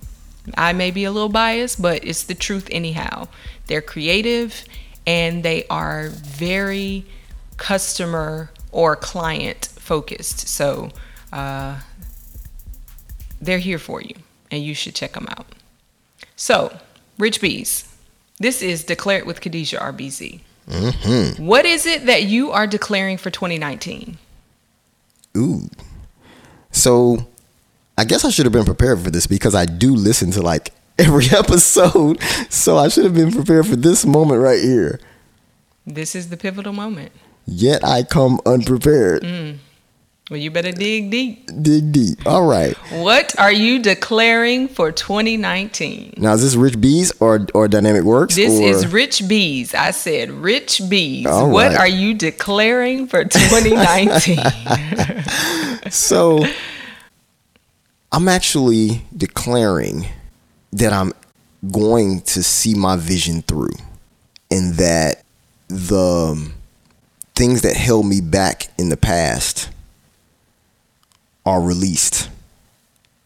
I 0.58 0.74
may 0.74 0.92
be 0.92 1.06
a 1.06 1.12
little 1.12 1.30
biased, 1.30 1.82
but 1.82 2.04
it's 2.04 2.24
the 2.24 2.36
truth 2.36 2.68
anyhow. 2.72 3.28
They're 3.68 3.82
creative 3.82 4.66
and 5.08 5.44
they 5.44 5.66
are 5.70 6.10
very 6.10 7.06
customer 7.58 8.52
or 8.72 8.96
client 8.96 9.70
focused. 9.78 10.48
So 10.48 10.90
uh, 11.32 11.80
they're 13.42 13.60
here 13.60 13.80
for 13.80 14.02
you 14.02 14.16
and 14.52 14.64
you 14.64 14.74
should 14.74 14.96
check 14.96 15.14
them 15.14 15.28
out. 15.30 15.46
So, 16.36 16.78
Rich 17.18 17.40
Bees, 17.40 17.93
this 18.40 18.62
is 18.62 18.84
Declare 18.84 19.20
it 19.20 19.26
with 19.26 19.42
Khadijah 19.42 19.78
RBZ. 19.78 20.42
Mm-hmm. 20.70 21.46
What 21.46 21.66
is 21.66 21.86
it 21.86 22.06
that 22.06 22.24
you 22.24 22.52
are 22.52 22.68
declaring 22.68 23.18
for 23.18 23.30
2019? 23.30 24.18
Ooh. 25.38 25.70
So, 26.72 27.28
I 27.98 28.06
guess 28.06 28.26
I 28.26 28.30
should 28.30 28.46
have 28.46 28.54
been 28.54 28.66
prepared 28.66 29.02
for 29.02 29.12
this 29.12 29.28
because 29.28 29.56
I 29.56 29.66
do 29.66 29.94
listen 29.96 30.32
to 30.32 30.42
like 30.42 30.72
every 31.00 31.26
episode. 31.38 32.22
So, 32.50 32.78
I 32.78 32.88
should 32.88 33.04
have 33.04 33.16
been 33.16 33.32
prepared 33.32 33.68
for 33.68 33.76
this 33.76 34.06
moment 34.06 34.42
right 34.42 34.62
here. 34.62 35.00
This 35.86 36.16
is 36.16 36.30
the 36.30 36.38
pivotal 36.38 36.74
moment. 36.74 37.12
Yet 37.46 37.84
I 37.84 38.04
come 38.04 38.40
unprepared. 38.46 39.24
Mm. 39.24 39.58
Well, 40.30 40.40
you 40.40 40.52
better 40.52 40.72
dig 40.72 41.12
deep. 41.12 41.50
Dig 41.62 41.92
deep. 41.92 42.26
All 42.26 42.46
right. 42.46 42.78
What 42.92 43.38
are 43.38 43.52
you 43.52 43.80
declaring 43.80 44.70
for 44.70 44.90
2019? 44.90 46.14
Now, 46.18 46.34
is 46.34 46.42
this 46.42 46.56
Rich 46.56 46.80
Bees 46.80 47.12
or 47.20 47.46
or 47.54 47.68
Dynamik 47.68 48.04
Works? 48.04 48.36
This 48.36 48.58
or? 48.58 48.64
is 48.64 48.88
Rich 48.88 49.28
Bees. 49.28 49.76
I 49.76 49.92
said 49.92 50.32
Rich 50.32 50.82
Bees. 50.88 51.26
All 51.26 51.50
what 51.50 51.72
right. 51.74 51.80
are 51.80 51.88
you 51.90 52.14
declaring 52.14 53.08
for 53.08 53.24
2019? 53.26 54.38
so, 55.92 56.46
I'm 58.14 58.30
actually 58.30 59.02
declaring 59.16 60.06
that 60.72 60.94
I'm 60.94 61.12
going 61.70 62.22
to 62.22 62.42
see 62.44 62.76
my 62.76 62.96
vision 62.96 63.42
through 63.42 63.76
and 64.50 64.76
that 64.76 65.24
the 65.68 66.50
things 67.36 67.62
that 67.64 67.76
held 67.76 68.06
me 68.06 68.22
back 68.22 68.68
in 68.78 68.88
the 68.88 68.98
past 68.98 69.70
are 71.46 71.62
released 71.62 72.30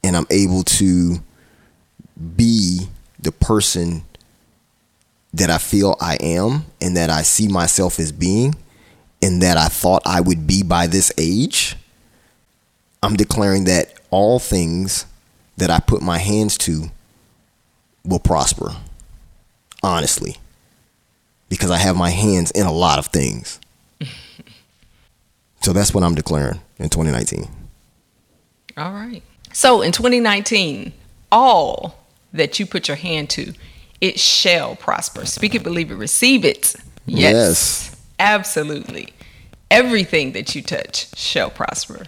and 0.03 0.15
I'm 0.15 0.27
able 0.30 0.63
to 0.63 1.17
be 2.36 2.88
the 3.19 3.32
person 3.32 4.03
that 5.34 5.49
I 5.49 5.58
feel 5.58 5.95
I 6.01 6.17
am 6.19 6.65
and 6.82 6.97
that 6.97 7.10
I 7.10 7.21
see 7.21 7.47
myself 7.47 7.99
as 7.99 8.12
being 8.12 8.56
and 9.21 9.41
that 9.41 9.58
I 9.58 9.67
thought 9.67 10.01
I 10.06 10.21
would 10.21 10.47
be 10.47 10.63
by 10.63 10.88
this 10.88 11.12
age, 11.17 11.75
I'm 13.03 13.15
declaring 13.15 13.65
that 13.65 13.93
all 14.10 14.39
things 14.39 15.06
that 15.58 15.69
I 15.69 15.80
put 15.80 16.01
my 16.01 16.17
hands 16.17 16.58
to 16.60 16.86
will 18.03 18.19
prosper. 18.19 18.75
Honestly. 19.84 20.38
Because 21.49 21.71
I 21.71 21.77
have 21.77 21.95
my 21.95 22.10
hands 22.10 22.51
in 22.51 22.65
a 22.65 22.71
lot 22.71 22.99
of 22.99 23.08
things. 23.08 23.60
so 25.62 25.73
that's 25.73 25.93
what 25.93 26.03
I'm 26.03 26.15
declaring 26.15 26.60
in 26.80 26.89
2019. 26.89 27.57
All 28.78 28.92
right. 28.92 29.24
So 29.54 29.82
in 29.82 29.92
2019, 29.92 30.94
all 31.32 32.06
that 32.34 32.60
you 32.60 32.66
put 32.66 32.88
your 32.88 32.98
hand 32.98 33.30
to, 33.32 33.54
it 34.02 34.20
shall 34.20 34.76
prosper. 34.76 35.26
Speak 35.26 35.56
it, 35.56 35.63
believe 35.63 35.92
it, 35.92 35.96
receive 35.96 36.46
it. 36.46 36.76
Yes. 37.06 37.34
yes. 37.34 38.06
Absolutely. 38.20 39.13
Everything 39.72 40.34
that 40.34 40.56
you 40.56 40.62
touch 40.62 41.16
shall 41.18 41.50
prosper. 41.50 42.06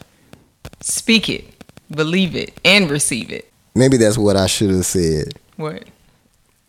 Speak 0.82 1.28
it, 1.30 1.46
believe 1.90 2.36
it, 2.36 2.60
and 2.64 2.90
receive 2.90 3.32
it. 3.32 3.52
Maybe 3.76 3.98
that's 3.98 4.18
what 4.18 4.36
I 4.36 4.48
should 4.48 4.70
have 4.70 4.86
said. 4.86 5.34
What? 5.58 5.84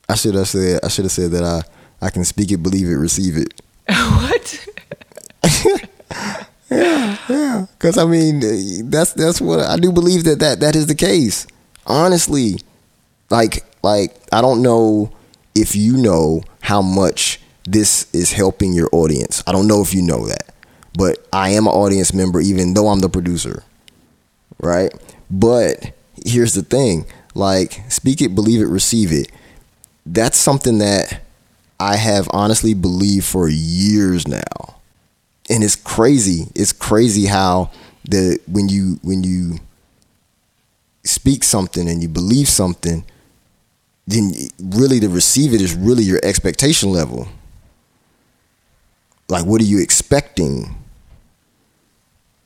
I 0.09 0.15
should 0.15 0.35
have 0.35 0.49
said 0.49 0.81
I 0.83 0.89
should 0.89 1.05
have 1.05 1.13
said 1.13 1.31
that 1.33 1.45
I 1.45 1.63
I 2.05 2.11
can 2.11 2.25
speak 2.25 2.51
it, 2.51 2.63
believe 2.63 2.89
it, 2.89 2.97
receive 2.97 3.37
it. 3.37 3.61
what? 3.87 4.67
yeah, 6.71 7.17
yeah. 7.29 7.67
Because 7.79 7.99
I 7.99 8.05
mean, 8.05 8.91
that's 8.91 9.13
that's 9.15 9.41
what 9.41 9.61
I 9.61 9.77
do 9.77 9.93
believe 9.93 10.25
that 10.25 10.39
that 10.39 10.61
that 10.61 10.77
is 10.77 10.87
the 10.87 10.95
case. 10.95 11.47
Honestly, 11.87 12.61
like 13.29 13.65
like 13.83 14.17
I 14.33 14.41
don't 14.41 14.63
know 14.63 15.11
if 15.55 15.75
you 15.75 15.97
know 15.97 16.43
how 16.61 16.81
much 16.81 17.41
this 17.65 18.13
is 18.15 18.33
helping 18.33 18.73
your 18.73 18.89
audience. 18.93 19.43
I 19.47 19.53
don't 19.53 19.67
know 19.67 19.83
if 19.83 19.93
you 19.93 20.03
know 20.03 20.27
that, 20.29 20.55
but 20.97 21.27
I 21.33 21.51
am 21.51 21.67
an 21.67 21.73
audience 21.73 22.15
member, 22.15 22.41
even 22.41 22.75
though 22.75 22.89
I'm 22.89 23.01
the 23.01 23.09
producer, 23.09 23.65
right? 24.61 24.93
But 25.29 25.93
here's 26.25 26.55
the 26.55 26.63
thing: 26.63 27.05
like, 27.35 27.83
speak 27.91 28.23
it, 28.23 28.35
believe 28.35 28.61
it, 28.61 28.67
receive 28.67 29.13
it. 29.13 29.33
That's 30.07 30.39
something 30.39 30.79
that 30.79 31.21
I 31.81 31.97
have 31.97 32.29
honestly 32.33 32.75
believed 32.75 33.27
for 33.27 33.49
years 33.49 34.29
now 34.29 34.80
and 35.51 35.65
it's 35.65 35.77
crazy. 35.77 36.47
It's 36.55 36.73
crazy 36.73 37.27
how 37.27 37.71
the 38.05 38.39
when 38.47 38.69
you 38.69 38.99
when 39.03 39.25
you 39.25 39.59
speak 41.05 41.45
something 41.45 41.89
and 41.89 42.01
you 42.01 42.09
believe 42.09 42.49
something, 42.49 43.05
then 44.07 44.33
really 44.59 45.01
to 45.01 45.09
receive 45.09 45.53
it 45.53 45.61
is 45.61 45.75
really 45.75 46.05
your 46.05 46.21
expectation 46.23 46.91
level. 46.91 47.29
Like, 49.29 49.45
what 49.45 49.61
are 49.61 49.65
you 49.65 49.81
expecting? 49.81 50.75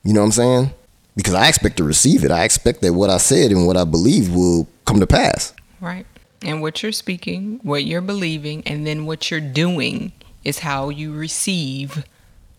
You 0.03 0.13
know 0.13 0.21
what 0.21 0.27
I'm 0.27 0.31
saying? 0.31 0.71
Because 1.15 1.33
I 1.33 1.47
expect 1.47 1.77
to 1.77 1.83
receive 1.83 2.23
it. 2.23 2.31
I 2.31 2.43
expect 2.43 2.81
that 2.81 2.93
what 2.93 3.09
I 3.09 3.17
said 3.17 3.51
and 3.51 3.65
what 3.65 3.77
I 3.77 3.85
believe 3.85 4.33
will 4.33 4.67
come 4.85 4.99
to 4.99 5.07
pass. 5.07 5.53
Right. 5.79 6.05
And 6.41 6.61
what 6.61 6.83
you're 6.83 6.91
speaking, 6.91 7.59
what 7.63 7.85
you're 7.85 8.01
believing, 8.01 8.61
and 8.67 8.85
then 8.85 9.05
what 9.05 9.31
you're 9.31 9.39
doing 9.39 10.11
is 10.43 10.59
how 10.59 10.89
you 10.89 11.13
receive 11.13 12.05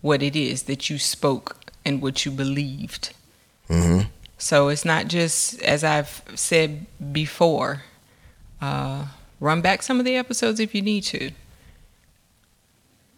what 0.01 0.21
it 0.23 0.35
is 0.35 0.63
that 0.63 0.89
you 0.89 0.97
spoke 0.97 1.57
and 1.85 2.01
what 2.01 2.25
you 2.25 2.31
believed. 2.31 3.13
Mm-hmm. 3.69 4.07
So 4.37 4.69
it's 4.69 4.85
not 4.85 5.07
just, 5.07 5.61
as 5.61 5.83
I've 5.83 6.21
said 6.35 6.85
before, 7.11 7.83
uh, 8.61 9.07
run 9.39 9.61
back 9.61 9.81
some 9.81 9.99
of 9.99 10.05
the 10.05 10.15
episodes 10.15 10.59
if 10.59 10.75
you 10.75 10.81
need 10.81 11.03
to. 11.05 11.31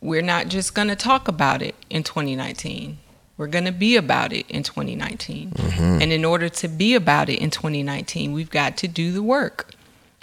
We're 0.02 0.22
not 0.22 0.48
just 0.48 0.74
going 0.74 0.88
to 0.88 0.96
talk 0.96 1.28
about 1.28 1.62
it 1.62 1.76
in 1.90 2.04
2019. 2.04 3.00
We're 3.38 3.48
going 3.48 3.66
to 3.66 3.72
be 3.72 3.96
about 3.96 4.32
it 4.34 4.46
in 4.50 4.64
2019. 4.64 5.52
Mm-hmm. 5.52 6.02
And 6.02 6.12
in 6.12 6.24
order 6.24 6.48
to 6.50 6.68
be 6.68 6.96
about 6.96 7.30
it 7.30 7.40
in 7.40 7.50
2019, 7.50 8.32
we've 8.32 8.50
got 8.50 8.78
to 8.78 8.88
do 8.88 9.12
the 9.12 9.24
work. 9.24 9.72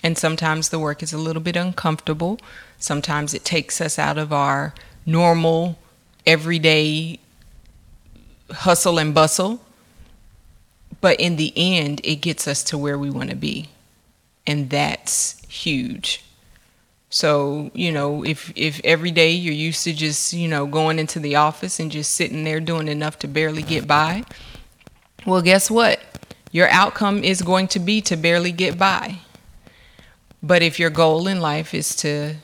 And 0.03 0.17
sometimes 0.17 0.69
the 0.69 0.79
work 0.79 1.03
is 1.03 1.13
a 1.13 1.19
little 1.19 1.43
bit 1.43 1.57
uncomfortable. 1.57 2.39
Sometimes 2.79 3.35
it 3.35 3.45
takes 3.45 3.81
us 3.81 3.99
out 3.99 4.19
of 4.19 4.33
our 4.33 4.75
normal 5.05 5.79
everyday 6.27 7.19
hustle 8.51 8.99
and 8.99 9.15
bustle. 9.15 9.61
But 11.01 11.21
in 11.21 11.37
the 11.37 11.53
end, 11.57 12.01
it 12.05 12.17
gets 12.17 12.49
us 12.49 12.63
to 12.65 12.79
where 12.79 12.99
we 12.99 13.11
want 13.11 13.31
to 13.31 13.37
be. 13.37 13.69
And 14.47 14.71
that's 14.71 15.45
huge. 15.47 16.25
So, 17.11 17.71
you 17.75 17.93
know, 17.93 18.25
if 18.25 18.53
if 18.57 18.81
every 18.85 19.11
day 19.11 19.31
you're 19.31 19.55
used 19.55 19.85
to 19.85 19.93
just, 19.93 20.33
you 20.33 20.49
know, 20.49 20.67
going 20.67 20.99
into 20.99 21.21
the 21.21 21.37
office 21.37 21.79
and 21.79 21.91
just 21.91 22.13
sitting 22.13 22.45
there 22.45 22.61
doing 22.61 22.89
enough 22.89 23.19
to 23.21 23.29
barely 23.29 23.63
get 23.63 23.87
by, 23.87 24.25
well, 25.25 25.43
guess 25.43 25.71
what? 25.71 26.01
Your 26.51 26.69
outcome 26.69 27.23
is 27.23 27.43
going 27.43 27.69
to 27.69 27.79
be 27.79 28.01
to 28.03 28.17
barely 28.17 28.53
get 28.53 28.79
by. 28.79 29.19
But 30.43 30.63
if 30.63 30.79
your 30.79 30.91
goal 30.91 31.27
in 31.27 31.41
life 31.41 31.75
is 31.75 31.95
to 31.97 32.37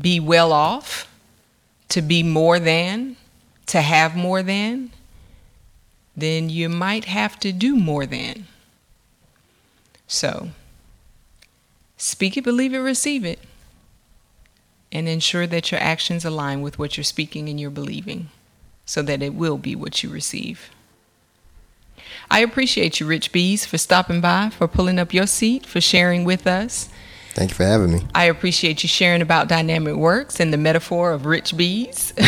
be 0.00 0.20
well 0.20 0.52
off, 0.52 1.10
to 1.88 2.02
be 2.02 2.22
more 2.22 2.58
than, 2.58 3.16
to 3.66 3.80
have 3.80 4.16
more 4.16 4.42
than, 4.42 4.90
then 6.16 6.48
you 6.48 6.68
might 6.68 7.06
have 7.06 7.38
to 7.40 7.52
do 7.52 7.76
more 7.76 8.06
than. 8.06 8.46
So, 10.06 10.50
speak 11.96 12.36
it, 12.36 12.44
believe 12.44 12.72
it, 12.72 12.78
receive 12.78 13.24
it, 13.24 13.40
and 14.92 15.08
ensure 15.08 15.46
that 15.46 15.70
your 15.70 15.80
actions 15.80 16.24
align 16.24 16.62
with 16.62 16.78
what 16.78 16.96
you're 16.96 17.04
speaking 17.04 17.48
and 17.48 17.60
you're 17.60 17.70
believing 17.70 18.30
so 18.86 19.02
that 19.02 19.22
it 19.22 19.34
will 19.34 19.58
be 19.58 19.74
what 19.74 20.02
you 20.02 20.08
receive. 20.08 20.70
I 22.30 22.40
appreciate 22.40 23.00
you, 23.00 23.06
Rich 23.06 23.32
Bees, 23.32 23.66
for 23.66 23.78
stopping 23.78 24.20
by, 24.20 24.50
for 24.50 24.68
pulling 24.68 24.98
up 24.98 25.12
your 25.12 25.26
seat, 25.26 25.66
for 25.66 25.80
sharing 25.80 26.24
with 26.24 26.46
us. 26.46 26.88
Thank 27.36 27.50
you 27.50 27.56
for 27.56 27.64
having 27.64 27.92
me. 27.92 28.00
I 28.14 28.24
appreciate 28.24 28.82
you 28.82 28.88
sharing 28.88 29.20
about 29.20 29.46
Dynamik 29.46 29.98
Works 29.98 30.40
and 30.40 30.54
the 30.54 30.56
metaphor 30.56 31.12
of 31.12 31.26
rich 31.26 31.54
bees. 31.54 32.14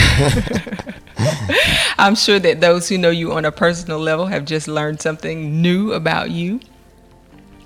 I'm 1.98 2.14
sure 2.14 2.38
that 2.38 2.60
those 2.60 2.90
who 2.90 2.98
know 2.98 3.08
you 3.08 3.32
on 3.32 3.46
a 3.46 3.50
personal 3.50 3.98
level 4.00 4.26
have 4.26 4.44
just 4.44 4.68
learned 4.68 5.00
something 5.00 5.62
new 5.62 5.94
about 5.94 6.30
you. 6.30 6.60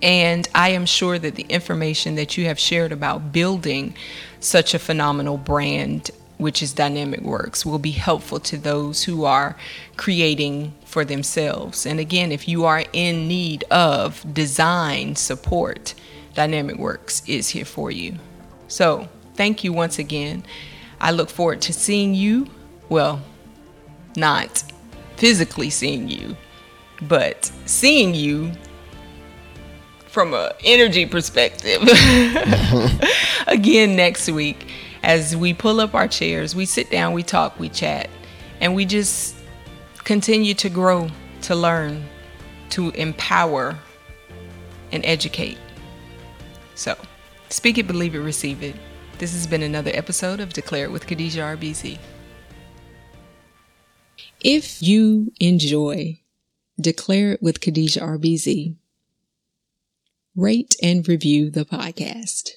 And 0.00 0.48
I 0.54 0.68
am 0.68 0.86
sure 0.86 1.18
that 1.18 1.34
the 1.34 1.42
information 1.48 2.14
that 2.14 2.38
you 2.38 2.44
have 2.44 2.60
shared 2.60 2.92
about 2.92 3.32
building 3.32 3.96
such 4.38 4.72
a 4.72 4.78
phenomenal 4.78 5.36
brand, 5.36 6.12
which 6.38 6.62
is 6.62 6.72
Dynamik 6.72 7.22
Works, 7.22 7.66
will 7.66 7.80
be 7.80 7.90
helpful 7.90 8.38
to 8.38 8.56
those 8.56 9.02
who 9.02 9.24
are 9.24 9.56
creating 9.96 10.74
for 10.84 11.04
themselves. 11.04 11.86
And 11.86 11.98
again, 11.98 12.30
if 12.30 12.46
you 12.46 12.66
are 12.66 12.84
in 12.92 13.26
need 13.26 13.64
of 13.68 14.32
design 14.32 15.16
support, 15.16 15.94
Dynamik 16.34 16.78
Works 16.78 17.22
is 17.26 17.48
here 17.48 17.64
for 17.64 17.90
you. 17.90 18.14
So, 18.68 19.08
thank 19.34 19.64
you 19.64 19.72
once 19.72 19.98
again. 19.98 20.44
I 21.00 21.10
look 21.10 21.30
forward 21.30 21.60
to 21.62 21.72
seeing 21.72 22.14
you. 22.14 22.46
Well, 22.88 23.20
not 24.16 24.62
physically 25.16 25.70
seeing 25.70 26.08
you, 26.08 26.36
but 27.02 27.50
seeing 27.66 28.14
you 28.14 28.52
from 30.06 30.34
an 30.34 30.50
energy 30.64 31.06
perspective 31.06 31.80
again 33.46 33.96
next 33.96 34.30
week 34.30 34.66
as 35.02 35.36
we 35.36 35.52
pull 35.54 35.80
up 35.80 35.94
our 35.94 36.06
chairs, 36.06 36.54
we 36.54 36.64
sit 36.64 36.90
down, 36.90 37.12
we 37.12 37.22
talk, 37.22 37.58
we 37.58 37.68
chat, 37.68 38.08
and 38.60 38.74
we 38.74 38.84
just 38.84 39.34
continue 40.04 40.54
to 40.54 40.68
grow, 40.68 41.08
to 41.42 41.54
learn, 41.54 42.04
to 42.70 42.90
empower, 42.90 43.76
and 44.92 45.04
educate. 45.04 45.58
So, 46.74 46.96
speak 47.48 47.78
it, 47.78 47.86
believe 47.86 48.14
it, 48.14 48.20
receive 48.20 48.62
it. 48.62 48.76
This 49.18 49.32
has 49.32 49.46
been 49.46 49.62
another 49.62 49.90
episode 49.94 50.40
of 50.40 50.52
Declare 50.52 50.86
It 50.86 50.92
with 50.92 51.06
Khadijah 51.06 51.40
RBZ. 51.40 51.98
If 54.40 54.82
you 54.82 55.32
enjoy 55.38 56.20
Declare 56.80 57.32
It 57.32 57.42
with 57.42 57.60
Khadijah 57.60 58.00
RBZ, 58.00 58.74
rate 60.34 60.74
and 60.82 61.06
review 61.06 61.50
the 61.50 61.64
podcast. 61.64 62.50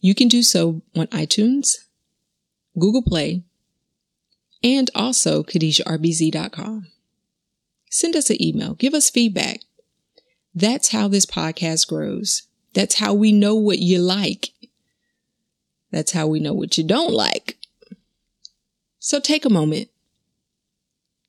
You 0.00 0.14
can 0.14 0.28
do 0.28 0.42
so 0.42 0.82
on 0.94 1.08
iTunes, 1.08 1.76
Google 2.78 3.02
Play, 3.02 3.42
and 4.62 4.90
also 4.94 5.42
KhadijahRBZ.com. 5.42 6.86
Send 7.90 8.16
us 8.16 8.30
an 8.30 8.42
email. 8.42 8.74
Give 8.74 8.94
us 8.94 9.10
feedback. 9.10 9.60
That's 10.54 10.92
how 10.92 11.08
this 11.08 11.26
podcast 11.26 11.88
grows. 11.88 12.42
That's 12.76 12.96
how 12.96 13.14
we 13.14 13.32
know 13.32 13.54
what 13.54 13.78
you 13.78 13.98
like. 13.98 14.50
That's 15.90 16.12
how 16.12 16.26
we 16.26 16.40
know 16.40 16.52
what 16.52 16.76
you 16.76 16.84
don't 16.84 17.10
like. 17.10 17.56
So 18.98 19.18
take 19.18 19.46
a 19.46 19.50
moment, 19.50 19.88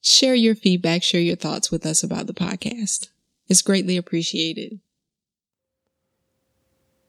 share 0.02 0.36
your 0.36 0.56
feedback, 0.56 1.04
share 1.04 1.22
your 1.22 1.38
thoughts 1.38 1.72
with 1.72 1.86
us 1.86 2.04
about 2.04 2.28
the 2.28 2.34
podcast. 2.34 3.08
It's 3.48 3.62
greatly 3.62 3.96
appreciated. 3.96 4.82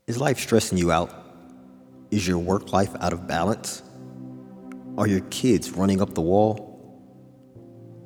Is 0.06 0.20
life 0.20 0.38
stressing 0.38 0.78
you 0.78 0.92
out? 0.92 1.12
Is 2.12 2.28
your 2.28 2.38
work 2.38 2.72
life 2.72 2.94
out 3.00 3.12
of 3.12 3.26
balance? 3.26 3.82
Are 4.96 5.08
your 5.08 5.22
kids 5.30 5.72
running 5.72 6.00
up 6.00 6.14
the 6.14 6.20
wall? 6.20 7.02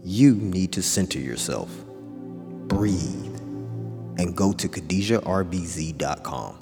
You 0.02 0.34
need 0.34 0.72
to 0.72 0.82
center 0.82 1.18
yourself, 1.18 1.68
breathe, 2.68 3.31
and 4.18 4.36
go 4.36 4.52
to 4.52 4.68
KhadijahRBZ.com. 4.68 6.58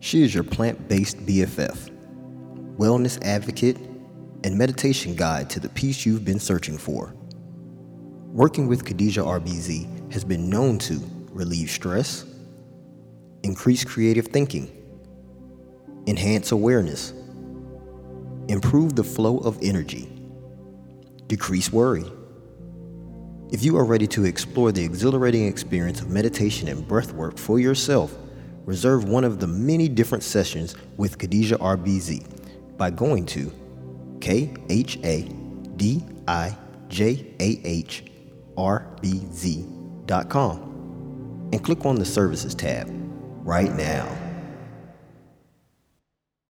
She 0.00 0.22
is 0.22 0.34
your 0.34 0.44
plant 0.44 0.88
based 0.88 1.24
BFF, 1.24 1.90
wellness 2.76 3.22
advocate, 3.24 3.76
and 4.44 4.58
meditation 4.58 5.14
guide 5.14 5.48
to 5.50 5.60
the 5.60 5.68
peace 5.68 6.04
you've 6.04 6.24
been 6.24 6.40
searching 6.40 6.76
for. 6.76 7.14
Working 8.32 8.66
with 8.66 8.84
Khadijah 8.84 9.20
RBZ 9.20 10.12
has 10.12 10.24
been 10.24 10.48
known 10.48 10.78
to 10.78 11.00
relieve 11.30 11.70
stress, 11.70 12.24
increase 13.42 13.84
creative 13.84 14.26
thinking, 14.28 14.70
enhance 16.06 16.50
awareness, 16.50 17.12
improve 18.48 18.96
the 18.96 19.04
flow 19.04 19.38
of 19.38 19.58
energy, 19.62 20.08
decrease 21.28 21.72
worry 21.72 22.04
if 23.52 23.62
you 23.62 23.76
are 23.76 23.84
ready 23.84 24.06
to 24.06 24.24
explore 24.24 24.72
the 24.72 24.82
exhilarating 24.82 25.46
experience 25.46 26.00
of 26.00 26.08
meditation 26.08 26.68
and 26.68 26.88
breathwork 26.88 27.38
for 27.38 27.60
yourself, 27.60 28.16
reserve 28.64 29.04
one 29.04 29.24
of 29.24 29.40
the 29.40 29.46
many 29.46 29.88
different 29.88 30.24
sessions 30.24 30.74
with 30.96 31.18
Khadijah 31.18 31.58
RBZ 31.58 32.78
by 32.78 32.88
going 32.88 33.26
to 33.26 33.52
K 34.22 34.54
H 34.70 34.98
A 35.04 35.24
D 35.76 36.02
I 36.26 36.56
J 36.88 37.34
A 37.40 37.60
H 37.62 38.04
R 38.56 38.86
B 39.02 39.20
Z.com 39.30 40.70
and 41.52 41.62
click 41.62 41.84
on 41.84 41.96
the 41.96 42.06
Services 42.06 42.54
tab 42.54 42.88
right 43.44 43.74
now. 43.74 44.21